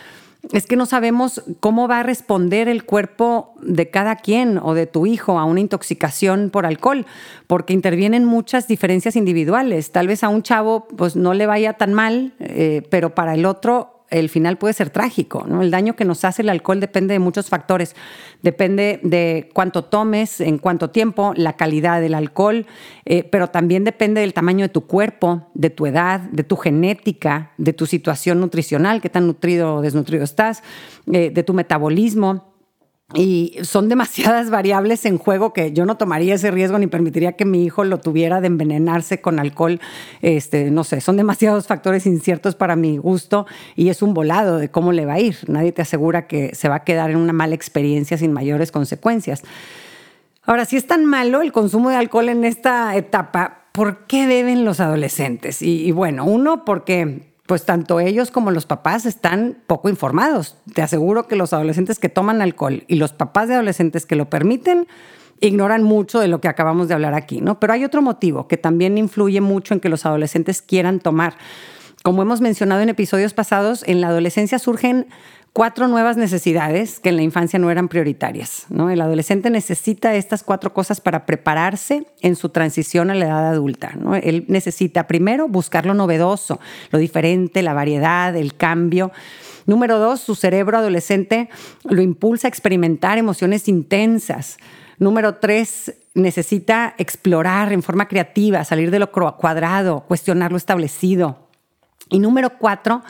es 0.53 0.67
que 0.67 0.77
no 0.77 0.87
sabemos 0.87 1.43
cómo 1.61 1.89
va 1.89 2.01
a 2.01 2.03
responder 2.03 2.69
el 2.69 2.85
cuerpo 2.85 3.55
de 3.63 3.91
cada 3.91 4.17
quien 4.17 4.59
o 4.59 4.75
de 4.75 4.87
tu 4.87 5.07
hijo 5.07 5.39
a 5.39 5.45
una 5.45 5.61
intoxicación 5.61 6.51
por 6.51 6.67
alcohol, 6.67 7.07
porque 7.47 7.73
intervienen 7.73 8.25
muchas 8.25 8.69
diferencias 8.69 9.17
individuales. 9.17 9.93
Tal 9.93 10.09
vez 10.09 10.23
a 10.25 10.29
un 10.29 10.43
chavo 10.43 10.87
pues 10.97 11.17
no 11.17 11.35
le 11.35 11.47
vaya 11.47 11.75
tan 11.75 11.95
mal, 11.95 12.35
eh, 12.41 12.83
pero 12.91 13.15
para 13.15 13.35
el 13.35 13.47
otro 13.47 13.94
el 14.15 14.29
final 14.29 14.59
puede 14.59 14.75
ser 14.75 14.91
trágico. 14.91 15.45
¿no? 15.47 15.63
El 15.63 15.71
daño 15.71 15.97
que 15.97 16.05
nos 16.05 16.25
hace 16.25 16.43
el 16.43 16.49
alcohol 16.49 16.81
depende 16.81 17.15
de 17.15 17.19
muchos 17.19 17.49
factores. 17.49 17.97
Depende 18.43 19.01
de 19.03 19.51
cuánto 19.53 19.85
tomes, 19.85 20.41
en 20.41 20.59
cuánto 20.59 20.91
tiempo, 20.91 21.33
la 21.37 21.55
calidad 21.55 22.01
del 22.01 22.15
alcohol, 22.15 22.67
eh, 23.05 23.25
pero 23.25 23.49
también 23.49 23.85
depende 23.85 24.21
del 24.21 24.33
tamaño 24.33 24.65
de 24.65 24.69
tu 24.69 24.87
cuerpo, 24.87 25.49
de 25.55 25.71
tu 25.71 25.87
edad, 25.87 26.21
de 26.21 26.45
tu 26.45 26.57
genética, 26.57 27.53
de 27.59 27.73
tu 27.73 27.87
situación 27.87 28.41
nutricional, 28.41 29.01
qué 29.01 29.11
tan 29.11 29.27
nutrido 29.27 29.77
o 29.77 29.83
desnutrido 29.83 30.25
estás, 30.25 30.63
eh, 31.13 31.31
de 31.31 31.43
tu 31.43 31.53
metabolismo 31.53 32.54
y 33.13 33.59
son 33.63 33.91
demasiadas 33.91 34.49
variables 34.49 35.05
en 35.05 35.19
juego 35.19 35.53
que 35.53 35.73
yo 35.73 35.85
no 35.85 35.97
tomaría 35.97 36.35
ese 36.35 36.51
riesgo 36.51 36.79
ni 36.79 36.87
permitiría 36.87 37.33
que 37.33 37.45
mi 37.45 37.63
hijo 37.63 37.85
lo 37.85 38.01
tuviera 38.01 38.41
de 38.41 38.47
envenenarse 38.47 39.21
con 39.21 39.39
alcohol. 39.39 39.81
Este, 40.23 40.71
no 40.71 40.85
sé, 40.85 41.03
son 41.03 41.19
demasiados 41.19 41.67
factores 41.67 42.07
inciertos 42.07 42.55
para 42.55 42.77
mi 42.77 42.97
gusto 42.97 43.47
y 43.77 43.91
es 43.91 44.01
un 44.01 44.15
volado 44.15 44.57
de 44.57 44.71
cómo 44.71 44.93
le 44.93 45.05
va 45.05 45.15
a 45.15 45.21
ir. 45.21 45.37
Nadie 45.49 45.73
te 45.73 45.83
asegura 45.83 46.27
que 46.27 46.55
se 46.55 46.69
va 46.69 46.77
a 46.77 46.85
quedar 46.85 47.11
en 47.11 47.19
una 47.19 47.35
mala 47.35 47.55
experiencia 47.55 48.17
sin 48.17 48.33
mayores 48.33 48.73
consecuencias. 48.73 49.43
Ahora, 50.43 50.65
si 50.65 50.77
es 50.77 50.87
tan 50.87 51.05
malo 51.05 51.43
el 51.43 51.53
consumo 51.53 51.91
de 51.91 51.97
alcohol 51.97 52.31
en 52.31 52.45
esta 52.45 52.97
etapa, 52.97 53.67
¿por 53.73 54.07
qué 54.07 54.27
beben 54.27 54.65
los 54.65 54.81
adolescentes? 54.81 55.61
y 55.61 55.91
bueno, 55.93 56.25
uno, 56.25 56.65
porque 56.65 57.34
pues 57.47 57.67
tanto 57.67 58.01
ellos 58.01 58.31
como 58.31 58.51
los 58.51 58.67
papás 58.67 59.05
están 59.05 59.59
poco 59.67 59.89
informados. 59.89 60.57
Te 60.73 60.83
aseguro 60.83 61.27
que 61.27 61.37
los 61.37 61.53
adolescentes 61.53 61.99
que 61.99 62.09
toman 62.09 62.41
alcohol 62.41 62.85
y 62.89 62.97
los 62.97 63.13
papás 63.13 63.49
de 63.49 63.55
adolescentes 63.55 64.07
que 64.07 64.17
lo 64.17 64.31
permiten 64.31 64.87
ignoran 65.41 65.83
mucho 65.83 66.21
de 66.21 66.29
lo 66.29 66.41
que 66.41 66.49
acabamos 66.49 66.89
de 66.89 66.95
hablar 66.95 67.13
aquí, 67.13 67.41
¿no? 67.41 67.61
Pero 67.61 67.75
hay 67.75 67.85
otro 67.85 68.01
motivo 68.01 68.49
que 68.49 68.57
también 68.57 68.97
influye 68.97 69.41
mucho 69.41 69.75
en 69.75 69.81
que 69.81 69.91
los 69.91 70.07
adolescentes 70.07 70.63
quieran 70.63 71.01
tomar. 71.01 71.37
Como 72.03 72.23
hemos 72.23 72.41
mencionado 72.41 72.81
en 72.81 72.89
episodios 72.89 73.35
pasados, 73.35 73.83
en 73.87 74.01
la 74.01 74.09
adolescencia 74.09 74.59
surgen 74.59 75.07
cuatro 75.55 75.87
nuevas 75.87 76.17
necesidades 76.17 76.99
que 76.99 77.11
en 77.11 77.17
la 77.17 77.23
infancia 77.23 77.61
no 77.61 77.71
eran 77.71 77.87
prioritarias. 77.87 78.67
El 78.71 79.01
adolescente 79.01 79.51
necesita 79.51 80.15
estas 80.17 80.43
cuatro 80.43 80.75
cosas 80.75 81.01
para 81.01 81.25
prepararse 81.27 82.07
en 82.21 82.35
su 82.35 82.49
transición 82.49 83.11
a 83.11 83.15
la 83.15 83.27
edad 83.27 83.49
adulta. 83.49 83.93
Él 84.23 84.45
necesita 84.49 85.07
primero 85.07 85.47
buscar 85.47 85.87
lo 85.87 85.95
novedoso, 85.95 86.59
lo 86.91 86.99
diferente, 86.99 87.63
la 87.63 87.73
variedad, 87.73 88.35
el 88.37 88.57
cambio. 88.57 89.13
Número 89.65 90.01
dos, 90.01 90.21
su 90.21 90.35
cerebro 90.35 90.77
adolescente 90.77 91.49
lo 91.85 92.03
impulsa 92.03 92.49
a 92.49 92.51
experimentar 92.51 93.17
emociones 93.17 93.69
intensas. 93.69 94.59
Número 94.99 95.37
tres, 95.37 95.95
necesita 96.15 96.95
explorar 96.99 97.73
en 97.73 97.85
forma 97.85 98.09
creativa, 98.09 98.65
salir 98.65 98.91
de 98.91 98.99
lo 98.99 99.13
cuadrado, 99.13 100.01
cuestionar 100.09 100.51
lo 100.51 100.57
establecido. 100.57 101.45
Y 102.11 102.19
número 102.19 102.59
cuatro, 102.59 103.03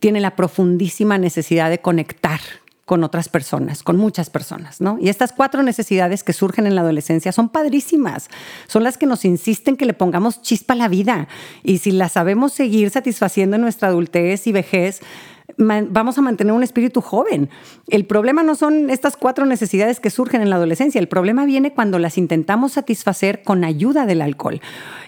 tiene 0.00 0.20
la 0.20 0.36
profundísima 0.36 1.18
necesidad 1.18 1.70
de 1.70 1.80
conectar 1.80 2.40
con 2.86 3.02
otras 3.02 3.28
personas, 3.28 3.82
con 3.82 3.96
muchas 3.96 4.30
personas, 4.30 4.80
¿no? 4.80 4.96
Y 5.00 5.08
estas 5.08 5.32
cuatro 5.32 5.64
necesidades 5.64 6.22
que 6.22 6.32
surgen 6.32 6.66
en 6.66 6.76
la 6.76 6.82
adolescencia 6.82 7.32
son 7.32 7.48
padrísimas, 7.48 8.28
son 8.68 8.84
las 8.84 8.96
que 8.96 9.06
nos 9.06 9.24
insisten 9.24 9.76
que 9.76 9.86
le 9.86 9.92
pongamos 9.92 10.40
chispa 10.40 10.74
a 10.74 10.76
la 10.76 10.88
vida 10.88 11.26
y 11.64 11.78
si 11.78 11.90
las 11.90 12.12
sabemos 12.12 12.52
seguir 12.52 12.90
satisfaciendo 12.90 13.56
en 13.56 13.62
nuestra 13.62 13.88
adultez 13.88 14.46
y 14.46 14.52
vejez, 14.52 15.00
vamos 15.58 16.18
a 16.18 16.22
mantener 16.22 16.52
un 16.52 16.62
espíritu 16.62 17.00
joven. 17.00 17.48
El 17.88 18.04
problema 18.04 18.42
no 18.42 18.54
son 18.54 18.90
estas 18.90 19.16
cuatro 19.16 19.46
necesidades 19.46 20.00
que 20.00 20.10
surgen 20.10 20.42
en 20.42 20.50
la 20.50 20.56
adolescencia, 20.56 20.98
el 20.98 21.08
problema 21.08 21.44
viene 21.44 21.72
cuando 21.72 21.98
las 21.98 22.18
intentamos 22.18 22.72
satisfacer 22.72 23.42
con 23.42 23.64
ayuda 23.64 24.06
del 24.06 24.22
alcohol 24.22 24.60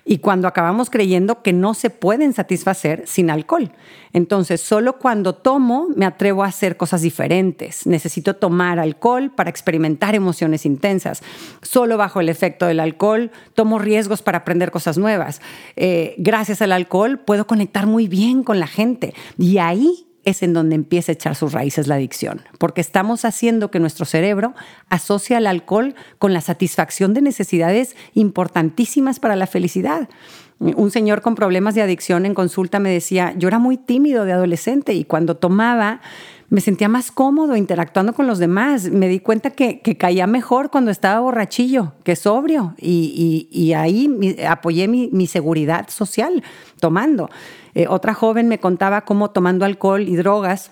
y 0.04 0.18
cuando 0.18 0.48
acabamos 0.48 0.88
creyendo 0.88 1.42
que 1.42 1.52
no 1.52 1.74
se 1.74 1.90
pueden 1.90 2.32
satisfacer 2.32 3.02
sin 3.06 3.30
alcohol. 3.30 3.72
Entonces, 4.14 4.62
solo 4.62 4.98
cuando 4.98 5.34
tomo 5.34 5.88
me 5.94 6.06
atrevo 6.06 6.42
a 6.44 6.46
hacer 6.46 6.78
cosas 6.78 7.02
diferentes. 7.02 7.86
Necesito 7.86 8.36
tomar 8.36 8.78
alcohol 8.78 9.30
para 9.30 9.50
experimentar 9.50 10.14
emociones 10.14 10.64
intensas. 10.64 11.22
Solo 11.60 11.98
bajo 11.98 12.20
el 12.20 12.30
efecto 12.30 12.64
del 12.64 12.80
alcohol 12.80 13.30
tomo 13.52 13.78
riesgos 13.78 14.22
para 14.22 14.38
aprender 14.38 14.70
cosas 14.70 14.96
nuevas. 14.96 15.42
Eh, 15.76 16.14
gracias 16.16 16.62
al 16.62 16.72
alcohol 16.72 17.18
puedo 17.18 17.46
conectar 17.46 17.86
muy 17.86 18.08
bien 18.08 18.44
con 18.44 18.58
la 18.60 18.66
gente 18.66 19.12
y 19.36 19.58
ahí 19.58 20.07
es 20.28 20.42
en 20.42 20.52
donde 20.52 20.74
empieza 20.74 21.12
a 21.12 21.14
echar 21.14 21.34
sus 21.34 21.52
raíces 21.52 21.86
la 21.86 21.94
adicción, 21.94 22.42
porque 22.58 22.80
estamos 22.80 23.24
haciendo 23.24 23.70
que 23.70 23.80
nuestro 23.80 24.04
cerebro 24.04 24.54
asocie 24.88 25.36
al 25.36 25.46
alcohol 25.46 25.94
con 26.18 26.32
la 26.32 26.40
satisfacción 26.40 27.14
de 27.14 27.22
necesidades 27.22 27.96
importantísimas 28.14 29.20
para 29.20 29.36
la 29.36 29.46
felicidad. 29.46 30.08
Un 30.60 30.90
señor 30.90 31.22
con 31.22 31.34
problemas 31.34 31.74
de 31.74 31.82
adicción 31.82 32.26
en 32.26 32.34
consulta 32.34 32.80
me 32.80 32.90
decía, 32.90 33.32
yo 33.36 33.48
era 33.48 33.58
muy 33.58 33.76
tímido 33.76 34.24
de 34.24 34.32
adolescente 34.32 34.92
y 34.92 35.04
cuando 35.04 35.36
tomaba 35.36 36.00
me 36.50 36.60
sentía 36.60 36.88
más 36.88 37.12
cómodo 37.12 37.56
interactuando 37.56 38.14
con 38.14 38.26
los 38.26 38.38
demás. 38.38 38.90
Me 38.90 39.08
di 39.08 39.20
cuenta 39.20 39.50
que, 39.50 39.80
caía 39.98 40.26
mejor 40.26 40.70
cuando 40.70 40.90
estaba 40.90 41.20
borrachillo 41.20 41.92
que 42.04 42.16
sobrio 42.16 42.74
y, 42.78 43.72
ahí 43.76 44.36
apoyé 44.48 44.88
mi, 44.88 45.26
seguridad 45.26 45.88
social 45.88 46.42
tomando. 46.80 47.28
Eh, 47.74 47.86
otra 47.88 48.14
joven 48.14 48.48
me 48.48 48.58
contaba 48.58 49.02
cómo 49.02 49.30
tomando 49.30 49.64
alcohol 49.64 50.08
y 50.08 50.16
drogas 50.16 50.70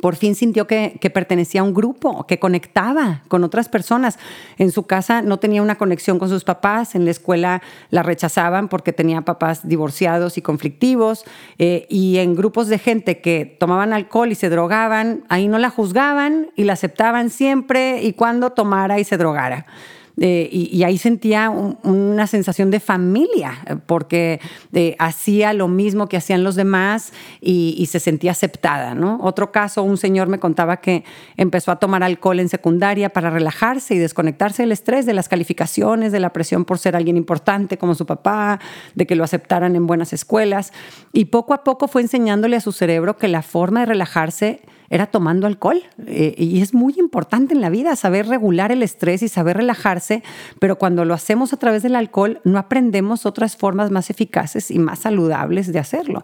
por 0.00 0.16
fin 0.16 0.34
sintió 0.34 0.66
que, 0.66 0.98
pertenecía 1.12 1.60
a 1.60 1.64
un 1.64 1.74
grupo, 1.74 2.26
que 2.26 2.38
conectaba 2.38 3.22
con 3.28 3.44
otras 3.44 3.68
personas. 3.68 4.18
En 4.58 4.70
su 4.70 4.84
casa 4.84 5.22
no 5.22 5.38
tenía 5.38 5.62
una 5.62 5.76
conexión 5.76 6.18
con 6.18 6.28
sus 6.28 6.44
papás, 6.44 6.94
en 6.94 7.04
la 7.04 7.10
escuela 7.10 7.62
la 7.90 8.02
rechazaban 8.02 8.68
porque 8.68 8.92
tenía 8.92 9.22
papás 9.22 9.66
divorciados 9.66 10.38
y 10.38 10.42
conflictivos, 10.42 11.24
eh, 11.58 11.86
y 11.88 12.18
en 12.18 12.34
grupos 12.34 12.68
de 12.68 12.78
gente 12.78 13.20
que 13.20 13.56
tomaban 13.58 13.92
alcohol 13.92 14.32
y 14.32 14.34
se 14.34 14.48
drogaban, 14.48 15.24
ahí 15.28 15.48
no 15.48 15.58
la 15.58 15.70
juzgaban 15.70 16.50
y 16.56 16.64
la 16.64 16.72
aceptaban 16.74 17.30
siempre 17.30 18.02
y 18.02 18.12
cuando 18.12 18.50
tomara 18.50 18.98
y 18.98 19.04
se 19.04 19.16
drogara. 19.16 19.66
Y, 20.16 20.84
ahí 20.84 20.96
sentía 20.96 21.50
una 21.50 22.26
sensación 22.28 22.70
de 22.70 22.78
familia, 22.78 23.80
porque 23.86 24.40
eh, 24.72 24.94
hacía 25.00 25.52
lo 25.52 25.66
mismo 25.66 26.08
que 26.08 26.16
hacían 26.16 26.44
los 26.44 26.54
demás 26.54 27.12
y, 27.40 27.84
se 27.90 28.00
sentía 28.00 28.30
aceptada. 28.30 28.94
¿no? 28.94 29.18
Otro 29.22 29.50
caso, 29.52 29.82
un 29.82 29.96
señor 29.96 30.28
me 30.28 30.38
contaba 30.38 30.78
que 30.78 31.04
empezó 31.36 31.72
a 31.72 31.76
tomar 31.76 32.02
alcohol 32.02 32.40
en 32.40 32.48
secundaria 32.48 33.10
para 33.10 33.30
relajarse 33.30 33.94
y 33.94 33.98
desconectarse 33.98 34.62
del 34.62 34.72
estrés, 34.72 35.04
de 35.04 35.14
las 35.14 35.28
calificaciones, 35.28 36.12
de 36.12 36.20
la 36.20 36.32
presión 36.32 36.64
por 36.64 36.78
ser 36.78 36.96
alguien 36.96 37.16
importante 37.16 37.76
como 37.76 37.94
su 37.94 38.06
papá, 38.06 38.60
de 38.94 39.06
que 39.06 39.16
lo 39.16 39.24
aceptaran 39.24 39.74
en 39.74 39.86
buenas 39.86 40.12
escuelas. 40.12 40.72
Y 41.12 41.26
poco 41.26 41.54
a 41.54 41.64
poco 41.64 41.88
fue 41.88 42.02
enseñándole 42.02 42.56
a 42.56 42.60
su 42.60 42.72
cerebro 42.72 43.16
que 43.16 43.28
la 43.28 43.42
forma 43.42 43.80
de 43.80 43.86
relajarse 43.86 44.62
era 44.90 45.06
tomando 45.06 45.46
alcohol. 45.46 45.82
Eh, 46.06 46.34
y 46.38 46.60
es 46.60 46.74
muy 46.74 46.94
importante 46.98 47.54
en 47.54 47.60
la 47.60 47.70
vida 47.70 47.96
saber 47.96 48.26
regular 48.28 48.72
el 48.72 48.82
estrés 48.82 49.22
y 49.22 49.28
saber 49.28 49.56
relajarse, 49.56 50.22
pero 50.58 50.76
cuando 50.76 51.04
lo 51.04 51.14
hacemos 51.14 51.52
a 51.52 51.56
través 51.56 51.82
del 51.82 51.96
alcohol 51.96 52.40
no 52.44 52.58
aprendemos 52.58 53.26
otras 53.26 53.56
formas 53.56 53.90
más 53.90 54.10
eficaces 54.10 54.70
y 54.70 54.78
más 54.78 55.00
saludables 55.00 55.72
de 55.72 55.78
hacerlo. 55.78 56.22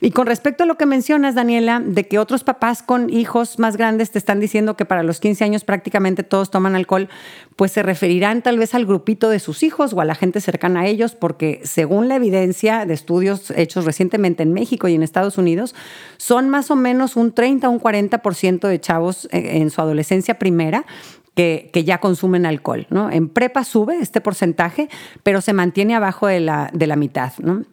Y 0.00 0.10
con 0.10 0.26
respecto 0.26 0.64
a 0.64 0.66
lo 0.66 0.76
que 0.76 0.86
mencionas, 0.86 1.34
Daniela, 1.34 1.80
de 1.80 2.06
que 2.06 2.18
otros 2.18 2.44
papás 2.44 2.82
con 2.82 3.10
hijos 3.10 3.58
más 3.58 3.76
grandes 3.76 4.10
te 4.10 4.18
están 4.18 4.40
diciendo 4.40 4.76
que 4.76 4.84
para 4.84 5.02
los 5.02 5.20
15 5.20 5.44
años 5.44 5.64
prácticamente 5.64 6.22
todos 6.22 6.50
toman 6.50 6.74
alcohol, 6.74 7.08
pues 7.56 7.72
se 7.72 7.82
referirán 7.82 8.42
tal 8.42 8.58
vez 8.58 8.74
al 8.74 8.86
grupito 8.86 9.30
de 9.30 9.38
sus 9.38 9.62
hijos 9.62 9.92
o 9.92 10.00
a 10.00 10.04
la 10.04 10.14
gente 10.14 10.40
cercana 10.40 10.80
a 10.80 10.86
ellos, 10.86 11.14
porque 11.14 11.60
según 11.64 12.08
la 12.08 12.16
evidencia 12.16 12.84
de 12.86 12.94
estudios 12.94 13.50
hechos 13.52 13.84
recientemente 13.84 14.42
en 14.42 14.52
México 14.52 14.88
y 14.88 14.94
en 14.94 15.02
Estados 15.02 15.38
Unidos, 15.38 15.74
son 16.16 16.48
más 16.50 16.70
o 16.70 16.76
menos 16.76 17.16
un 17.16 17.32
30 17.32 17.68
o 17.68 17.72
un 17.72 17.80
40% 17.80 18.68
de 18.68 18.80
chavos 18.80 19.26
eh, 19.30 19.58
en 19.58 19.70
su 19.70 19.80
adolescencia 19.80 20.38
primera 20.38 20.84
que, 21.34 21.82
ya 21.84 21.98
consumen 21.98 22.46
alcohol. 22.46 22.86
¿no? 22.90 23.10
En 23.10 23.28
prepa 23.28 23.64
sube 23.64 23.98
este 23.98 24.20
porcentaje, 24.20 24.88
pero 25.22 25.40
se 25.40 25.52
mantiene 25.52 25.94
abajo 25.94 26.26
de 26.26 26.40
la, 26.40 26.70
de 26.72 26.86
la 26.86 26.96
mitad. 26.96 27.32
¿no? 27.38 27.64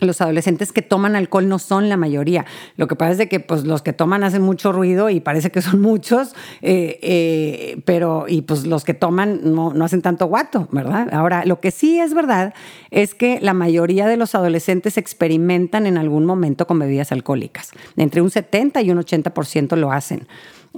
Los 0.00 0.20
adolescentes 0.20 0.72
que 0.72 0.82
toman 0.82 1.16
alcohol 1.16 1.48
no 1.48 1.58
son 1.58 1.88
la 1.88 1.96
mayoría. 1.96 2.44
Lo 2.76 2.86
que 2.86 2.96
pasa 2.96 3.22
es 3.22 3.28
que 3.28 3.40
pues, 3.40 3.64
los 3.64 3.82
que 3.82 3.92
toman 3.92 4.24
hacen 4.24 4.42
mucho 4.42 4.72
ruido 4.72 5.08
y 5.08 5.20
parece 5.20 5.50
que 5.50 5.62
son 5.62 5.80
muchos, 5.82 6.34
eh, 6.62 6.98
eh, 7.02 7.80
pero 7.84 8.26
y 8.28 8.42
pues 8.42 8.66
los 8.66 8.84
que 8.84 8.94
toman 8.94 9.40
no, 9.54 9.72
no, 9.72 9.84
hacen 9.84 10.02
tanto 10.02 10.26
guato, 10.26 10.68
¿verdad? 10.70 11.08
Ahora, 11.12 11.44
lo 11.44 11.60
que 11.60 11.70
sí 11.70 11.98
es 11.98 12.14
verdad 12.14 12.54
es 12.90 13.14
que 13.14 13.40
la 13.40 13.54
mayoría 13.54 14.06
de 14.06 14.16
los 14.16 14.34
adolescentes 14.34 14.98
experimentan 14.98 15.86
en 15.86 15.96
algún 15.96 16.26
momento 16.26 16.66
con 16.66 16.78
bebidas 16.78 17.12
alcohólicas. 17.12 17.70
Entre 17.96 18.20
un 18.20 18.30
70 18.30 18.82
y 18.82 18.90
un 18.90 18.98
80% 18.98 19.76
lo 19.76 19.92
hacen. 19.92 20.26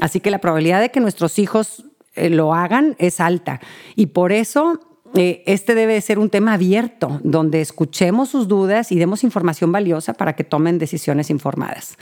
Así 0.00 0.20
que 0.20 0.30
la 0.30 0.38
probabilidad 0.38 0.80
de 0.80 0.90
que 0.90 1.00
nuestros 1.00 1.38
hijos 1.38 1.84
eh, 2.14 2.30
lo 2.30 2.54
hagan 2.54 2.94
es 2.98 3.20
alta. 3.20 3.60
Y 3.96 4.06
por 4.06 4.32
eso 4.32 4.80
eh, 5.14 5.42
este 5.46 5.74
debe 5.74 6.00
ser 6.00 6.18
un 6.18 6.30
tema 6.30 6.54
abierto, 6.54 7.20
donde 7.22 7.60
escuchemos 7.60 8.28
sus 8.28 8.48
dudas 8.48 8.92
y 8.92 8.98
demos 8.98 9.24
información 9.24 9.72
valiosa 9.72 10.14
para 10.14 10.34
que 10.34 10.44
tomen 10.44 10.78
decisiones 10.78 11.30
informadas. 11.30 11.96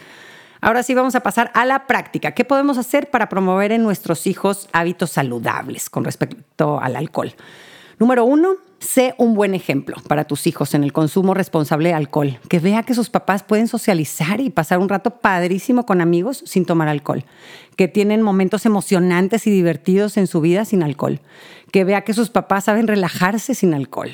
Ahora 0.61 0.83
sí 0.83 0.95
vamos 0.95 1.15
a 1.15 1.21
pasar 1.21 1.51
a 1.55 1.65
la 1.65 1.87
práctica. 1.87 2.33
¿Qué 2.33 2.45
podemos 2.45 2.79
hacer 2.79 3.11
para 3.11 3.29
promover 3.29 3.73
en 3.73 3.83
nuestros 3.83 4.27
hijos 4.27 4.69
hábitos 4.73 5.11
saludables 5.11 5.91
con 5.91 6.05
respecto 6.05 6.81
al 6.81 6.97
alcohol? 6.97 7.35
Número 7.99 8.25
uno, 8.25 8.57
sé 8.79 9.15
un 9.19 9.35
buen 9.35 9.55
ejemplo 9.55 9.97
para 10.09 10.25
tus 10.25 10.47
hijos 10.47 10.75
en 10.75 10.85
el 10.85 10.93
consumo 10.93 11.35
responsable 11.35 11.91
de 11.91 11.95
alcohol. 11.95 12.39
Que 12.49 12.59
vea 12.59 12.83
que 12.83 12.95
sus 12.95 13.11
papás 13.11 13.43
pueden 13.43 13.69
socializar 13.69 14.41
y 14.41 14.51
pasar 14.51 14.79
un 14.79 14.89
rato 14.89 15.19
padrísimo 15.21 15.87
con 15.87 16.01
amigos 16.01 16.43
sin 16.47 16.65
tomar 16.65 16.89
alcohol. 16.89 17.25
Que 17.77 17.89
tienen 17.89 18.23
momentos 18.23 18.67
emocionantes 18.67 19.47
y 19.47 19.51
divertidos 19.51 20.17
en 20.17 20.27
su 20.27 20.41
vida 20.41 20.65
sin 20.65 20.83
alcohol. 20.83 21.21
Que 21.73 21.85
vea 21.85 22.03
que 22.03 22.15
sus 22.15 22.31
papás 22.31 22.65
saben 22.65 22.87
relajarse 22.87 23.55
sin 23.55 23.75
alcohol. 23.75 24.11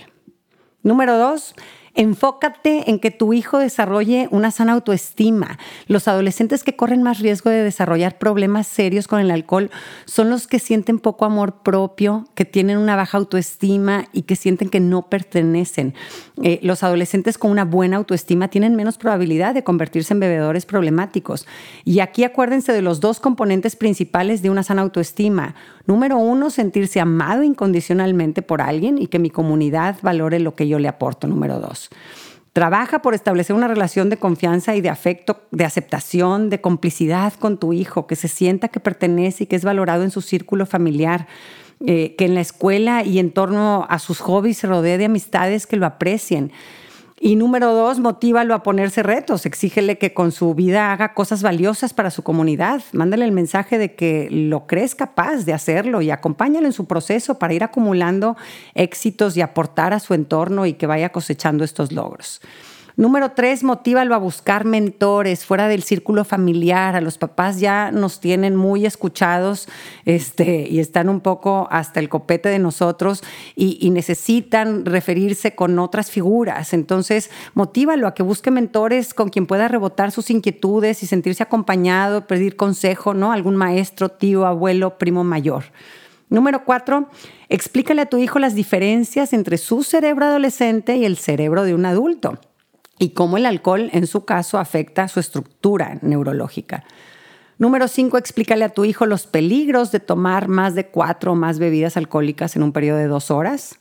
Número 0.82 1.16
dos, 1.16 1.54
Enfócate 1.94 2.90
en 2.90 2.98
que 2.98 3.10
tu 3.10 3.34
hijo 3.34 3.58
desarrolle 3.58 4.26
una 4.30 4.50
sana 4.50 4.72
autoestima. 4.72 5.58
Los 5.88 6.08
adolescentes 6.08 6.64
que 6.64 6.74
corren 6.74 7.02
más 7.02 7.18
riesgo 7.18 7.50
de 7.50 7.62
desarrollar 7.62 8.18
problemas 8.18 8.66
serios 8.66 9.06
con 9.06 9.20
el 9.20 9.30
alcohol 9.30 9.70
son 10.06 10.30
los 10.30 10.46
que 10.46 10.58
sienten 10.58 10.98
poco 10.98 11.26
amor 11.26 11.62
propio, 11.62 12.26
que 12.34 12.46
tienen 12.46 12.78
una 12.78 12.96
baja 12.96 13.18
autoestima 13.18 14.06
y 14.12 14.22
que 14.22 14.36
sienten 14.36 14.70
que 14.70 14.80
no 14.80 15.02
pertenecen. 15.10 15.94
Eh, 16.42 16.60
los 16.62 16.82
adolescentes 16.82 17.36
con 17.36 17.50
una 17.50 17.66
buena 17.66 17.98
autoestima 17.98 18.48
tienen 18.48 18.74
menos 18.74 18.96
probabilidad 18.96 19.52
de 19.52 19.62
convertirse 19.62 20.14
en 20.14 20.20
bebedores 20.20 20.64
problemáticos. 20.64 21.46
Y 21.84 22.00
aquí 22.00 22.24
acuérdense 22.24 22.72
de 22.72 22.80
los 22.80 23.00
dos 23.00 23.20
componentes 23.20 23.76
principales 23.76 24.40
de 24.40 24.48
una 24.48 24.62
sana 24.62 24.80
autoestima. 24.80 25.54
Número 25.86 26.18
uno, 26.18 26.50
sentirse 26.50 27.00
amado 27.00 27.42
incondicionalmente 27.42 28.42
por 28.42 28.60
alguien 28.60 28.98
y 28.98 29.08
que 29.08 29.18
mi 29.18 29.30
comunidad 29.30 29.96
valore 30.02 30.40
lo 30.40 30.54
que 30.54 30.68
yo 30.68 30.78
le 30.78 30.88
aporto. 30.88 31.26
Número 31.26 31.58
dos. 31.58 31.90
Trabaja 32.52 33.00
por 33.00 33.14
establecer 33.14 33.56
una 33.56 33.66
relación 33.66 34.10
de 34.10 34.18
confianza 34.18 34.76
y 34.76 34.82
de 34.82 34.90
afecto, 34.90 35.40
de 35.52 35.64
aceptación, 35.64 36.50
de 36.50 36.60
complicidad 36.60 37.32
con 37.34 37.56
tu 37.56 37.72
hijo, 37.72 38.06
que 38.06 38.14
se 38.14 38.28
sienta 38.28 38.68
que 38.68 38.78
pertenece 38.78 39.44
y 39.44 39.46
que 39.46 39.56
es 39.56 39.64
valorado 39.64 40.02
en 40.02 40.10
su 40.10 40.20
círculo 40.20 40.66
familiar, 40.66 41.26
eh, 41.86 42.14
que 42.16 42.26
en 42.26 42.34
la 42.34 42.42
escuela 42.42 43.04
y 43.04 43.18
en 43.18 43.32
torno 43.32 43.86
a 43.88 43.98
sus 43.98 44.20
hobbies 44.20 44.58
se 44.58 44.66
rodee 44.66 44.98
de 44.98 45.06
amistades 45.06 45.66
que 45.66 45.76
lo 45.76 45.86
aprecien. 45.86 46.52
Y 47.24 47.36
número 47.36 47.72
dos, 47.72 48.00
motívalo 48.00 48.52
a 48.52 48.64
ponerse 48.64 49.04
retos. 49.04 49.46
Exígele 49.46 49.96
que 49.96 50.12
con 50.12 50.32
su 50.32 50.56
vida 50.56 50.90
haga 50.90 51.14
cosas 51.14 51.40
valiosas 51.40 51.94
para 51.94 52.10
su 52.10 52.24
comunidad. 52.24 52.82
Mándale 52.90 53.24
el 53.24 53.30
mensaje 53.30 53.78
de 53.78 53.94
que 53.94 54.26
lo 54.28 54.66
crees 54.66 54.96
capaz 54.96 55.44
de 55.44 55.52
hacerlo 55.52 56.02
y 56.02 56.10
acompáñalo 56.10 56.66
en 56.66 56.72
su 56.72 56.86
proceso 56.86 57.38
para 57.38 57.54
ir 57.54 57.62
acumulando 57.62 58.36
éxitos 58.74 59.36
y 59.36 59.40
aportar 59.40 59.92
a 59.92 60.00
su 60.00 60.14
entorno 60.14 60.66
y 60.66 60.72
que 60.72 60.88
vaya 60.88 61.10
cosechando 61.10 61.62
estos 61.62 61.92
logros. 61.92 62.40
Número 62.94 63.30
tres, 63.30 63.64
motívalo 63.64 64.14
a 64.14 64.18
buscar 64.18 64.66
mentores 64.66 65.46
fuera 65.46 65.66
del 65.66 65.82
círculo 65.82 66.24
familiar. 66.24 66.94
A 66.94 67.00
los 67.00 67.16
papás 67.16 67.58
ya 67.58 67.90
nos 67.90 68.20
tienen 68.20 68.54
muy 68.54 68.84
escuchados 68.84 69.66
este, 70.04 70.68
y 70.68 70.78
están 70.78 71.08
un 71.08 71.20
poco 71.20 71.68
hasta 71.70 72.00
el 72.00 72.10
copete 72.10 72.50
de 72.50 72.58
nosotros 72.58 73.22
y, 73.56 73.90
necesitan 73.92 74.86
referirse 74.86 75.54
con 75.54 75.78
otras 75.78 76.10
figuras. 76.10 76.72
Entonces, 76.72 77.30
motívalo 77.54 78.06
a 78.06 78.14
que 78.14 78.22
busque 78.22 78.50
mentores 78.50 79.14
con 79.14 79.28
quien 79.28 79.46
pueda 79.46 79.68
rebotar 79.68 80.10
sus 80.10 80.30
inquietudes 80.30 81.02
y 81.02 81.06
sentirse 81.06 81.42
acompañado, 81.42 82.26
pedir 82.26 82.56
consejo, 82.56 83.12
¿no? 83.12 83.32
Algún 83.32 83.56
maestro, 83.56 84.08
tío, 84.10 84.46
abuelo, 84.46 84.98
primo 84.98 85.24
mayor. 85.24 85.64
Número 86.30 86.64
cuatro, 86.64 87.08
explícale 87.50 88.02
a 88.02 88.06
tu 88.06 88.16
hijo 88.16 88.38
las 88.38 88.54
diferencias 88.54 89.34
entre 89.34 89.58
su 89.58 89.82
cerebro 89.82 90.26
adolescente 90.26 90.96
y 90.96 91.04
el 91.04 91.18
cerebro 91.18 91.64
de 91.64 91.74
un 91.74 91.84
adulto 91.84 92.38
y 93.02 93.10
cómo 93.10 93.36
el 93.36 93.46
alcohol, 93.46 93.90
en 93.92 94.06
su 94.06 94.24
caso, 94.24 94.60
afecta 94.60 95.08
su 95.08 95.18
estructura 95.18 95.98
neurológica. 96.02 96.84
Número 97.58 97.88
cinco, 97.88 98.16
explícale 98.16 98.64
a 98.64 98.68
tu 98.68 98.84
hijo 98.84 99.06
los 99.06 99.26
peligros 99.26 99.90
de 99.90 99.98
tomar 99.98 100.46
más 100.46 100.76
de 100.76 100.86
cuatro 100.86 101.32
o 101.32 101.34
más 101.34 101.58
bebidas 101.58 101.96
alcohólicas 101.96 102.54
en 102.54 102.62
un 102.62 102.70
periodo 102.70 102.98
de 102.98 103.08
dos 103.08 103.32
horas. 103.32 103.76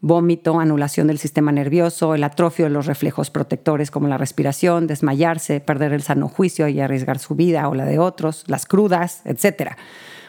Vómito, 0.00 0.58
anulación 0.58 1.06
del 1.06 1.18
sistema 1.18 1.52
nervioso, 1.52 2.14
el 2.14 2.24
atrofio 2.24 2.64
de 2.64 2.70
los 2.70 2.86
reflejos 2.86 3.28
protectores 3.28 3.90
como 3.90 4.08
la 4.08 4.16
respiración, 4.16 4.86
desmayarse, 4.86 5.60
perder 5.60 5.92
el 5.92 6.02
sano 6.02 6.28
juicio 6.28 6.66
y 6.66 6.80
arriesgar 6.80 7.18
su 7.18 7.34
vida 7.34 7.68
o 7.68 7.74
la 7.74 7.84
de 7.84 7.98
otros, 7.98 8.44
las 8.46 8.64
crudas, 8.64 9.20
etc. 9.26 9.72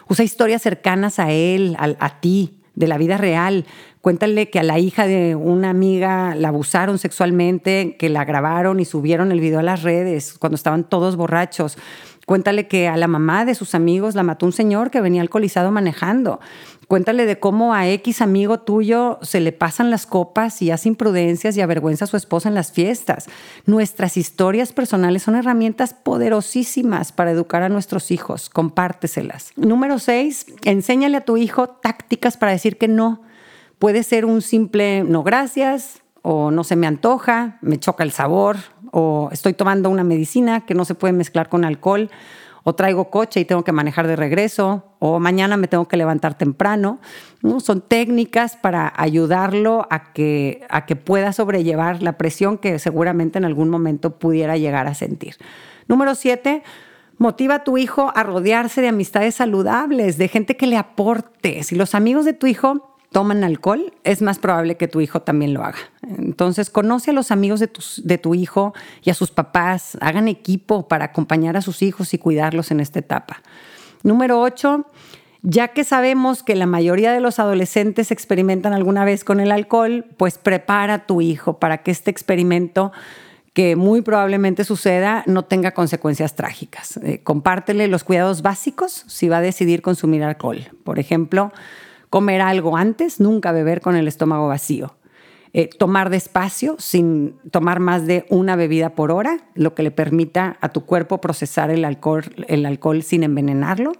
Usa 0.09 0.25
historias 0.25 0.61
cercanas 0.61 1.17
a 1.17 1.31
él, 1.31 1.77
a 1.79 2.19
ti, 2.19 2.62
de 2.75 2.87
la 2.87 2.97
vida 2.97 3.17
real. 3.17 3.65
Cuéntale 4.01 4.49
que 4.49 4.59
a 4.59 4.63
la 4.63 4.79
hija 4.79 5.07
de 5.07 5.35
una 5.35 5.69
amiga 5.69 6.35
la 6.35 6.49
abusaron 6.49 6.97
sexualmente, 6.97 7.95
que 7.97 8.09
la 8.09 8.25
grabaron 8.25 8.79
y 8.79 8.85
subieron 8.85 9.31
el 9.31 9.39
video 9.39 9.59
a 9.59 9.63
las 9.63 9.83
redes 9.83 10.35
cuando 10.37 10.55
estaban 10.55 10.83
todos 10.83 11.15
borrachos. 11.15 11.77
Cuéntale 12.25 12.67
que 12.67 12.87
a 12.87 12.95
la 12.95 13.07
mamá 13.07 13.43
de 13.43 13.53
sus 13.53 13.75
amigos 13.75 14.15
la 14.15 14.23
mató 14.23 14.45
un 14.45 14.53
señor 14.53 14.91
que 14.91 15.01
venía 15.01 15.21
alcoholizado 15.21 15.71
manejando. 15.71 16.39
Cuéntale 16.93 17.25
de 17.25 17.39
cómo 17.39 17.73
a 17.73 17.87
X 17.87 18.21
amigo 18.21 18.59
tuyo 18.59 19.17
se 19.23 19.39
le 19.39 19.51
pasan 19.51 19.89
las 19.89 20.05
copas 20.05 20.61
y 20.61 20.69
hace 20.69 20.89
imprudencias 20.89 21.57
y 21.57 21.61
avergüenza 21.61 22.05
a 22.05 22.07
su 22.07 22.17
esposa 22.17 22.49
en 22.49 22.53
las 22.53 22.71
fiestas. 22.71 23.25
Nuestras 23.65 24.15
historias 24.15 24.73
personales 24.73 25.23
son 25.23 25.33
herramientas 25.33 25.95
poderosísimas 25.95 27.11
para 27.11 27.31
educar 27.31 27.63
a 27.63 27.69
nuestros 27.69 28.11
hijos. 28.11 28.47
Compárteselas. 28.47 29.53
Número 29.55 29.97
seis, 29.97 30.45
enséñale 30.65 31.17
a 31.17 31.25
tu 31.25 31.35
hijo 31.35 31.67
tácticas 31.67 32.37
para 32.37 32.51
decir 32.51 32.77
que 32.77 32.87
no. 32.87 33.23
Puede 33.79 34.03
ser 34.03 34.25
un 34.25 34.43
simple 34.43 35.03
no 35.03 35.23
gracias, 35.23 36.03
o 36.21 36.51
no 36.51 36.63
se 36.63 36.75
me 36.75 36.85
antoja, 36.85 37.57
me 37.61 37.79
choca 37.79 38.03
el 38.03 38.11
sabor, 38.11 38.57
o 38.91 39.29
estoy 39.31 39.53
tomando 39.53 39.89
una 39.89 40.03
medicina 40.03 40.63
que 40.67 40.75
no 40.75 40.85
se 40.85 40.93
puede 40.93 41.13
mezclar 41.13 41.49
con 41.49 41.65
alcohol, 41.65 42.11
o 42.63 42.75
traigo 42.75 43.09
coche 43.09 43.39
y 43.39 43.45
tengo 43.45 43.63
que 43.63 43.71
manejar 43.71 44.05
de 44.05 44.15
regreso, 44.15 44.92
o 45.05 45.19
mañana 45.19 45.57
me 45.57 45.67
tengo 45.67 45.89
que 45.89 45.97
levantar 45.97 46.37
temprano. 46.37 46.99
Son 47.59 47.81
técnicas 47.81 48.55
para 48.55 48.93
ayudarlo 48.95 49.85
a 49.89 50.13
que, 50.13 50.65
a 50.69 50.85
que 50.85 50.95
pueda 50.95 51.33
sobrellevar 51.33 52.01
la 52.01 52.17
presión 52.17 52.57
que 52.57 52.79
seguramente 52.79 53.37
en 53.37 53.43
algún 53.43 53.69
momento 53.69 54.17
pudiera 54.17 54.55
llegar 54.55 54.87
a 54.87 54.93
sentir. 54.93 55.35
Número 55.89 56.15
siete, 56.15 56.63
motiva 57.17 57.55
a 57.55 57.63
tu 57.65 57.77
hijo 57.77 58.13
a 58.15 58.23
rodearse 58.23 58.79
de 58.79 58.87
amistades 58.87 59.35
saludables, 59.35 60.17
de 60.17 60.29
gente 60.29 60.55
que 60.55 60.67
le 60.67 60.77
aporte. 60.77 61.63
Si 61.63 61.75
los 61.75 61.95
amigos 61.95 62.23
de 62.23 62.31
tu 62.31 62.47
hijo 62.47 62.95
toman 63.11 63.43
alcohol, 63.43 63.93
es 64.05 64.21
más 64.21 64.39
probable 64.39 64.77
que 64.77 64.87
tu 64.87 65.01
hijo 65.01 65.21
también 65.21 65.53
lo 65.53 65.65
haga. 65.65 65.79
Entonces, 66.17 66.69
conoce 66.69 67.11
a 67.11 67.13
los 67.13 67.29
amigos 67.29 67.59
de 67.59 67.67
tu, 67.67 67.81
de 68.05 68.17
tu 68.17 68.35
hijo 68.35 68.73
y 69.03 69.09
a 69.09 69.15
sus 69.15 69.31
papás, 69.31 69.97
hagan 69.99 70.29
equipo 70.29 70.87
para 70.87 71.03
acompañar 71.03 71.57
a 71.57 71.61
sus 71.61 71.81
hijos 71.81 72.13
y 72.13 72.19
cuidarlos 72.19 72.71
en 72.71 72.79
esta 72.79 72.99
etapa. 72.99 73.41
Número 74.03 74.39
ocho, 74.41 74.85
ya 75.41 75.69
que 75.69 75.83
sabemos 75.83 76.43
que 76.43 76.55
la 76.55 76.65
mayoría 76.65 77.11
de 77.11 77.19
los 77.19 77.39
adolescentes 77.39 78.11
experimentan 78.11 78.73
alguna 78.73 79.03
vez 79.05 79.23
con 79.23 79.39
el 79.39 79.51
alcohol, 79.51 80.05
pues 80.17 80.37
prepara 80.37 80.93
a 80.93 81.05
tu 81.05 81.21
hijo 81.21 81.59
para 81.59 81.79
que 81.79 81.91
este 81.91 82.11
experimento 82.11 82.91
que 83.53 83.75
muy 83.75 84.01
probablemente 84.01 84.63
suceda 84.63 85.23
no 85.27 85.45
tenga 85.45 85.71
consecuencias 85.71 86.35
trágicas. 86.35 86.97
Eh, 86.97 87.21
compártele 87.23 87.87
los 87.87 88.03
cuidados 88.03 88.41
básicos 88.41 89.05
si 89.07 89.29
va 89.29 89.37
a 89.37 89.41
decidir 89.41 89.81
consumir 89.81 90.23
alcohol. 90.23 90.71
Por 90.83 90.97
ejemplo, 90.97 91.51
comer 92.09 92.41
algo 92.41 92.77
antes, 92.77 93.19
nunca 93.19 93.51
beber 93.51 93.81
con 93.81 93.95
el 93.95 94.07
estómago 94.07 94.47
vacío. 94.47 94.95
Eh, 95.55 95.69
tomar 95.69 96.09
despacio, 96.09 96.75
sin 96.79 97.35
tomar 97.51 97.79
más 97.79 98.07
de 98.07 98.25
una 98.29 98.55
bebida 98.55 98.95
por 98.95 99.11
hora, 99.11 99.37
lo 99.53 99.75
que 99.75 99.83
le 99.83 99.91
permita 99.91 100.57
a 100.61 100.69
tu 100.69 100.85
cuerpo 100.85 101.19
procesar 101.21 101.69
el 101.69 101.85
alcohol, 101.85 102.23
el 102.47 102.65
alcohol 102.65 103.03
sin 103.03 103.21
envenenarlo. 103.21 103.91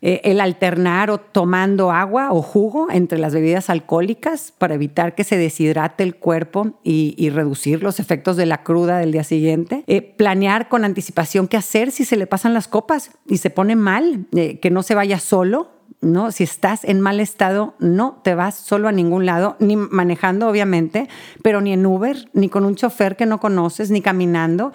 Eh, 0.00 0.20
el 0.24 0.40
alternar 0.40 1.10
o 1.10 1.18
tomando 1.18 1.90
agua 1.90 2.32
o 2.32 2.40
jugo 2.42 2.88
entre 2.90 3.18
las 3.18 3.34
bebidas 3.34 3.68
alcohólicas 3.68 4.52
para 4.56 4.74
evitar 4.74 5.14
que 5.14 5.24
se 5.24 5.36
deshidrate 5.36 6.04
el 6.04 6.14
cuerpo 6.14 6.78
y, 6.84 7.30
reducir 7.30 7.82
los 7.82 7.98
efectos 7.98 8.36
de 8.36 8.46
la 8.46 8.62
cruda 8.62 8.98
del 8.98 9.10
día 9.10 9.24
siguiente. 9.24 9.84
Eh, 9.86 10.02
planear 10.02 10.68
con 10.68 10.84
anticipación 10.84 11.48
qué 11.48 11.56
hacer 11.56 11.90
si 11.90 12.04
se 12.04 12.16
le 12.16 12.26
pasan 12.26 12.54
las 12.54 12.68
copas 12.68 13.10
y 13.26 13.38
se 13.38 13.50
pone 13.50 13.74
mal, 13.74 14.26
que 14.30 14.70
no 14.70 14.82
se 14.82 14.94
vaya 14.94 15.18
solo, 15.18 15.77
¿no? 16.00 16.30
Si 16.32 16.44
estás 16.44 16.84
en 16.84 17.00
mal 17.00 17.20
estado, 17.20 17.74
no 17.78 18.20
te 18.22 18.34
vas 18.34 18.54
solo 18.54 18.88
a 18.88 18.92
ningún 18.92 19.26
lado, 19.26 19.56
ni 19.58 19.76
manejando, 19.76 20.48
obviamente, 20.48 21.08
pero 21.42 21.60
ni 21.60 21.72
en 21.72 21.84
Uber, 21.84 22.28
ni 22.32 22.48
con 22.48 22.64
un 22.64 22.74
chofer 22.74 23.16
que 23.16 23.26
no 23.26 23.40
conoces, 23.40 23.90
ni 23.90 24.00
caminando. 24.00 24.72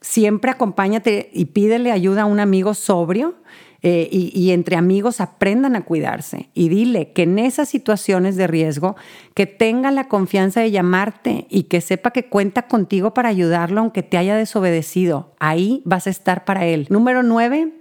Siempre 0.00 0.50
acompáñate 0.50 1.30
y 1.32 1.46
pídele 1.46 1.92
ayuda 1.92 2.22
a 2.22 2.26
un 2.26 2.40
amigo 2.40 2.74
sobrio 2.74 3.36
eh, 3.84 4.08
y, 4.12 4.52
entre 4.52 4.76
amigos 4.76 5.20
aprendan 5.20 5.74
a 5.74 5.84
cuidarse. 5.84 6.50
Y 6.54 6.68
dile 6.68 7.10
que 7.12 7.22
en 7.22 7.40
esas 7.40 7.68
situaciones 7.68 8.36
de 8.36 8.46
riesgo, 8.46 8.94
que 9.34 9.46
tenga 9.46 9.90
la 9.90 10.06
confianza 10.06 10.60
de 10.60 10.70
llamarte 10.70 11.46
y 11.50 11.64
que 11.64 11.80
sepa 11.80 12.12
que 12.12 12.26
cuenta 12.26 12.68
contigo 12.68 13.12
para 13.12 13.28
ayudarlo 13.28 13.80
aunque 13.80 14.04
te 14.04 14.18
haya 14.18 14.36
desobedecido. 14.36 15.34
Ahí 15.40 15.82
vas 15.84 16.06
a 16.06 16.10
estar 16.10 16.44
para 16.44 16.64
él. 16.64 16.86
Número 16.90 17.24
nueve, 17.24 17.72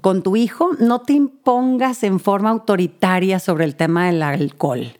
con 0.00 0.22
tu 0.22 0.36
hijo, 0.36 0.70
no 0.78 1.00
te 1.02 1.12
impongas 1.12 2.02
en 2.02 2.20
forma 2.20 2.50
autoritaria 2.50 3.38
sobre 3.38 3.64
el 3.64 3.76
tema 3.76 4.06
del 4.06 4.22
alcohol. 4.22 4.92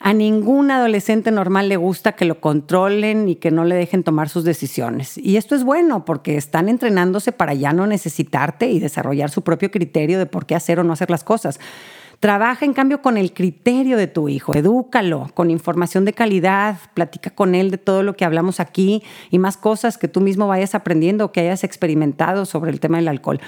A 0.00 0.12
ningún 0.12 0.70
adolescente 0.70 1.30
normal 1.30 1.70
le 1.70 1.78
gusta 1.78 2.12
que 2.12 2.26
lo 2.26 2.38
controlen 2.38 3.26
y 3.26 3.36
que 3.36 3.50
no 3.50 3.64
le 3.64 3.74
dejen 3.74 4.02
tomar 4.02 4.28
sus 4.28 4.44
decisiones. 4.44 5.16
Y 5.16 5.38
esto 5.38 5.54
es 5.54 5.64
bueno 5.64 6.04
porque 6.04 6.36
están 6.36 6.68
entrenándose 6.68 7.32
para 7.32 7.54
ya 7.54 7.72
no 7.72 7.86
necesitarte 7.86 8.68
y 8.68 8.80
desarrollar 8.80 9.30
su 9.30 9.40
propio 9.40 9.70
criterio 9.70 10.18
de 10.18 10.26
por 10.26 10.44
qué 10.44 10.56
hacer 10.56 10.78
o 10.78 10.84
no 10.84 10.92
hacer 10.92 11.08
las 11.08 11.24
cosas. 11.24 11.58
Trabaja 12.20 12.64
en 12.64 12.74
cambio 12.74 13.02
con 13.02 13.16
el 13.16 13.32
criterio 13.32 13.96
de 13.96 14.06
tu 14.06 14.28
hijo, 14.28 14.54
edúcalo 14.54 15.30
con 15.34 15.50
información 15.50 16.04
de 16.04 16.12
calidad, 16.12 16.78
platica 16.94 17.30
con 17.30 17.54
él 17.54 17.70
de 17.70 17.78
todo 17.78 18.02
lo 18.02 18.14
que 18.14 18.24
hablamos 18.24 18.60
aquí 18.60 19.02
y 19.30 19.38
más 19.38 19.56
cosas 19.56 19.98
que 19.98 20.08
tú 20.08 20.20
mismo 20.20 20.46
vayas 20.46 20.74
aprendiendo 20.74 21.24
o 21.24 21.32
que 21.32 21.40
hayas 21.40 21.64
experimentado 21.64 22.44
sobre 22.46 22.70
el 22.70 22.80
tema 22.80 22.98
del 22.98 23.08
alcohol. 23.08 23.40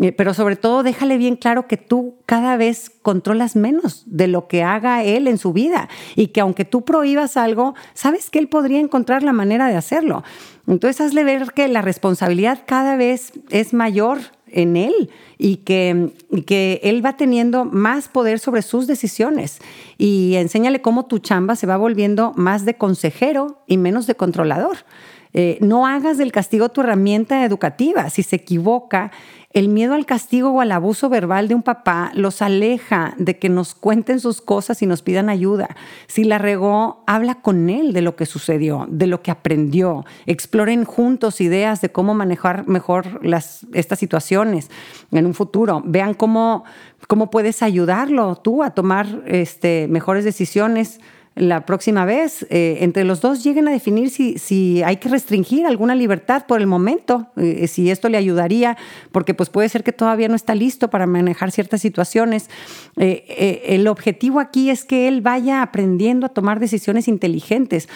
Eh, 0.00 0.12
pero 0.12 0.32
sobre 0.32 0.54
todo 0.54 0.84
déjale 0.84 1.18
bien 1.18 1.34
claro 1.34 1.66
que 1.66 1.76
tú 1.76 2.18
cada 2.24 2.56
vez 2.56 2.90
controlas 3.02 3.56
menos 3.56 4.04
de 4.06 4.28
lo 4.28 4.46
que 4.46 4.62
haga 4.62 5.02
él 5.02 5.26
en 5.26 5.38
su 5.38 5.52
vida 5.52 5.88
y 6.14 6.28
que 6.28 6.40
aunque 6.40 6.64
tú 6.64 6.84
prohíbas 6.84 7.36
algo, 7.36 7.74
sabes 7.94 8.30
que 8.30 8.38
él 8.38 8.48
podría 8.48 8.78
encontrar 8.78 9.24
la 9.24 9.32
manera 9.32 9.66
de 9.66 9.76
hacerlo. 9.76 10.22
Entonces 10.68 11.00
hazle 11.00 11.24
ver 11.24 11.52
que 11.52 11.66
la 11.66 11.82
responsabilidad 11.82 12.62
cada 12.64 12.96
vez 12.96 13.32
es 13.50 13.74
mayor 13.74 14.18
en 14.46 14.76
él 14.76 15.10
y 15.36 15.56
que, 15.56 16.12
que, 16.46 16.80
él 16.84 17.04
va 17.04 17.16
teniendo 17.16 17.64
más 17.64 18.08
poder 18.08 18.38
sobre 18.38 18.62
sus 18.62 18.86
decisiones. 18.86 19.58
Y 19.98 20.34
enséñale 20.36 20.80
cómo 20.80 21.06
tu 21.06 21.18
chamba 21.18 21.56
se 21.56 21.66
va 21.66 21.76
volviendo 21.76 22.32
más 22.36 22.64
de 22.64 22.76
consejero 22.76 23.62
y 23.66 23.76
menos 23.78 24.06
de 24.06 24.14
controlador. 24.14 24.78
Eh, 25.34 25.58
no 25.60 25.86
hagas 25.86 26.18
del 26.18 26.32
castigo 26.32 26.68
tu 26.68 26.80
herramienta 26.80 27.44
educativa. 27.44 28.08
Si 28.10 28.22
se 28.22 28.36
equivoca, 28.36 29.10
el 29.54 29.68
miedo 29.70 29.94
al 29.94 30.04
castigo 30.04 30.50
o 30.50 30.60
al 30.60 30.72
abuso 30.72 31.08
verbal 31.08 31.48
de 31.48 31.54
un 31.54 31.62
papá 31.62 32.10
los 32.14 32.42
aleja 32.42 33.14
de 33.16 33.38
que 33.38 33.48
nos 33.48 33.74
cuenten 33.74 34.20
sus 34.20 34.42
cosas 34.42 34.82
y 34.82 34.86
nos 34.86 35.00
pidan 35.00 35.30
ayuda. 35.30 35.70
Si 36.06 36.24
la 36.24 36.36
regó, 36.36 37.02
habla 37.06 37.36
con 37.36 37.70
él 37.70 37.94
de 37.94 38.02
lo 38.02 38.14
que 38.14 38.26
sucedió, 38.26 38.86
de 38.90 39.06
lo 39.06 39.22
que 39.22 39.30
aprendió. 39.30 40.04
Exploren 40.26 40.84
juntos 40.84 41.40
ideas 41.40 41.80
de 41.80 41.88
cómo 41.88 42.12
manejar 42.12 42.68
mejor 42.68 43.20
estas 43.72 43.98
situaciones 43.98 44.70
en 45.12 45.24
un 45.24 45.32
futuro. 45.32 45.82
Vean 45.84 46.12
cómo, 46.12 46.64
cómo 47.06 47.30
puedes 47.30 47.62
ayudarlo 47.62 48.36
tú 48.36 48.62
a 48.62 48.70
tomar 48.70 49.22
este, 49.26 49.88
mejores 49.88 50.24
decisiones 50.24 51.00
la 51.38 51.64
próxima 51.66 52.04
vez, 52.04 52.46
eh, 52.50 52.78
entre 52.80 53.04
los 53.04 53.20
dos 53.20 53.44
lleguen 53.44 53.68
a 53.68 53.70
definir 53.70 54.10
si, 54.10 54.38
si, 54.38 54.82
hay 54.82 54.96
que 54.96 55.08
restringir 55.08 55.66
alguna 55.66 55.94
libertad 55.94 56.46
por 56.46 56.60
el 56.60 56.66
momento, 56.66 57.28
eh, 57.36 57.66
si 57.68 57.90
esto 57.90 58.08
le 58.08 58.18
ayudaría, 58.18 58.76
porque 59.12 59.34
pues 59.34 59.48
puede 59.48 59.68
ser 59.68 59.84
que 59.84 59.92
todavía 59.92 60.28
no 60.28 60.34
está 60.34 60.54
listo 60.54 60.90
para 60.90 61.06
manejar 61.06 61.50
ciertas 61.50 61.80
situaciones. 61.80 62.50
Eh, 62.96 63.62
el 63.66 63.86
objetivo 63.86 64.40
aquí 64.40 64.70
es 64.70 64.84
que 64.84 65.08
él 65.08 65.20
vaya 65.20 65.62
aprendiendo 65.62 66.26
a 66.26 66.30
tomar 66.30 66.60
decisiones 66.60 67.08
inteligentes, 67.08 67.88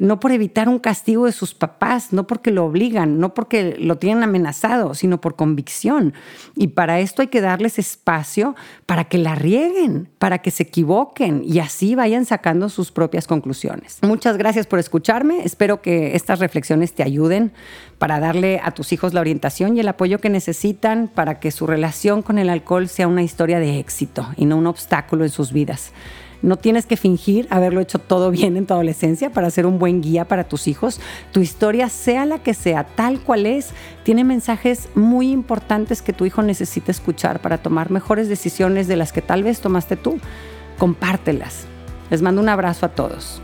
no 0.00 0.20
por 0.20 0.32
evitar 0.32 0.68
un 0.68 0.78
castigo 0.78 1.26
de 1.26 1.32
sus 1.32 1.54
papás, 1.54 2.12
no 2.12 2.26
porque 2.26 2.50
lo 2.50 2.64
obligan, 2.64 3.18
no 3.18 3.34
porque 3.34 3.76
lo 3.78 3.96
tienen 3.98 4.22
amenazado, 4.22 4.94
sino 4.94 5.20
por 5.20 5.36
convicción. 5.36 6.14
Y 6.54 6.68
para 6.68 7.00
esto 7.00 7.22
hay 7.22 7.28
que 7.28 7.40
darles 7.40 7.78
espacio 7.78 8.54
para 8.84 9.04
que 9.04 9.18
la 9.18 9.34
rieguen, 9.34 10.08
para 10.18 10.38
que 10.38 10.50
se 10.50 10.64
equivoquen 10.64 11.42
y 11.44 11.58
así 11.58 11.94
vayan 11.94 12.24
sacando 12.66 12.74
sus 12.74 12.90
propias 12.90 13.26
conclusiones. 13.26 13.98
Muchas 14.02 14.36
gracias 14.36 14.66
por 14.66 14.78
escucharme. 14.78 15.42
Espero 15.44 15.80
que 15.80 16.16
estas 16.16 16.38
reflexiones 16.38 16.92
te 16.92 17.02
ayuden 17.02 17.52
para 17.98 18.20
darle 18.20 18.60
a 18.62 18.72
tus 18.72 18.92
hijos 18.92 19.14
la 19.14 19.20
orientación 19.20 19.76
y 19.76 19.80
el 19.80 19.88
apoyo 19.88 20.18
que 20.18 20.30
necesitan 20.30 21.08
para 21.08 21.40
que 21.40 21.50
su 21.50 21.66
relación 21.66 22.22
con 22.22 22.38
el 22.38 22.50
alcohol 22.50 22.88
sea 22.88 23.08
una 23.08 23.22
historia 23.22 23.58
de 23.58 23.78
éxito 23.78 24.28
y 24.36 24.44
no 24.44 24.56
un 24.56 24.66
obstáculo 24.66 25.24
en 25.24 25.30
sus 25.30 25.52
vidas. 25.52 25.92
No 26.42 26.56
tienes 26.56 26.86
que 26.86 26.96
fingir 26.96 27.46
haberlo 27.50 27.80
hecho 27.80 27.98
todo 27.98 28.30
bien 28.30 28.56
en 28.56 28.66
tu 28.66 28.74
adolescencia 28.74 29.30
para 29.30 29.50
ser 29.50 29.66
un 29.66 29.78
buen 29.78 30.02
guía 30.02 30.26
para 30.26 30.44
tus 30.44 30.68
hijos. 30.68 31.00
Tu 31.32 31.40
historia, 31.40 31.88
sea 31.88 32.26
la 32.26 32.38
que 32.38 32.54
sea, 32.54 32.84
tal 32.84 33.20
cual 33.20 33.46
es, 33.46 33.70
tiene 34.04 34.22
mensajes 34.22 34.88
muy 34.94 35.30
importantes 35.30 36.02
que 36.02 36.12
tu 36.12 36.26
hijo 36.26 36.42
necesita 36.42 36.90
escuchar 36.90 37.40
para 37.40 37.58
tomar 37.58 37.90
mejores 37.90 38.28
decisiones 38.28 38.86
de 38.86 38.96
las 38.96 39.12
que 39.12 39.22
tal 39.22 39.42
vez 39.42 39.60
tomaste 39.60 39.96
tú. 39.96 40.18
Compártelas. 40.78 41.66
Les 42.10 42.22
mando 42.22 42.40
un 42.40 42.48
abrazo 42.48 42.86
a 42.86 42.88
todos. 42.90 43.40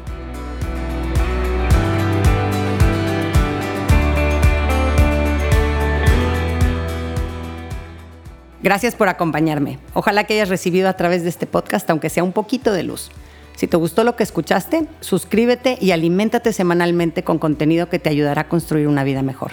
Gracias 8.62 8.94
por 8.94 9.08
acompañarme. 9.08 9.80
Ojalá 9.92 10.24
que 10.24 10.34
hayas 10.34 10.48
recibido 10.48 10.88
a 10.88 10.92
través 10.92 11.24
de 11.24 11.28
este 11.28 11.46
podcast, 11.46 11.90
aunque 11.90 12.10
sea 12.10 12.22
un 12.22 12.32
poquito 12.32 12.72
de 12.72 12.84
luz. 12.84 13.10
Si 13.56 13.66
te 13.66 13.76
gustó 13.76 14.04
lo 14.04 14.14
que 14.14 14.22
escuchaste, 14.22 14.86
suscríbete 15.00 15.78
y 15.80 15.90
aliméntate 15.90 16.52
semanalmente 16.52 17.24
con 17.24 17.38
contenido 17.38 17.88
que 17.88 17.98
te 17.98 18.08
ayudará 18.08 18.42
a 18.42 18.48
construir 18.48 18.86
una 18.86 19.02
vida 19.02 19.22
mejor. 19.22 19.52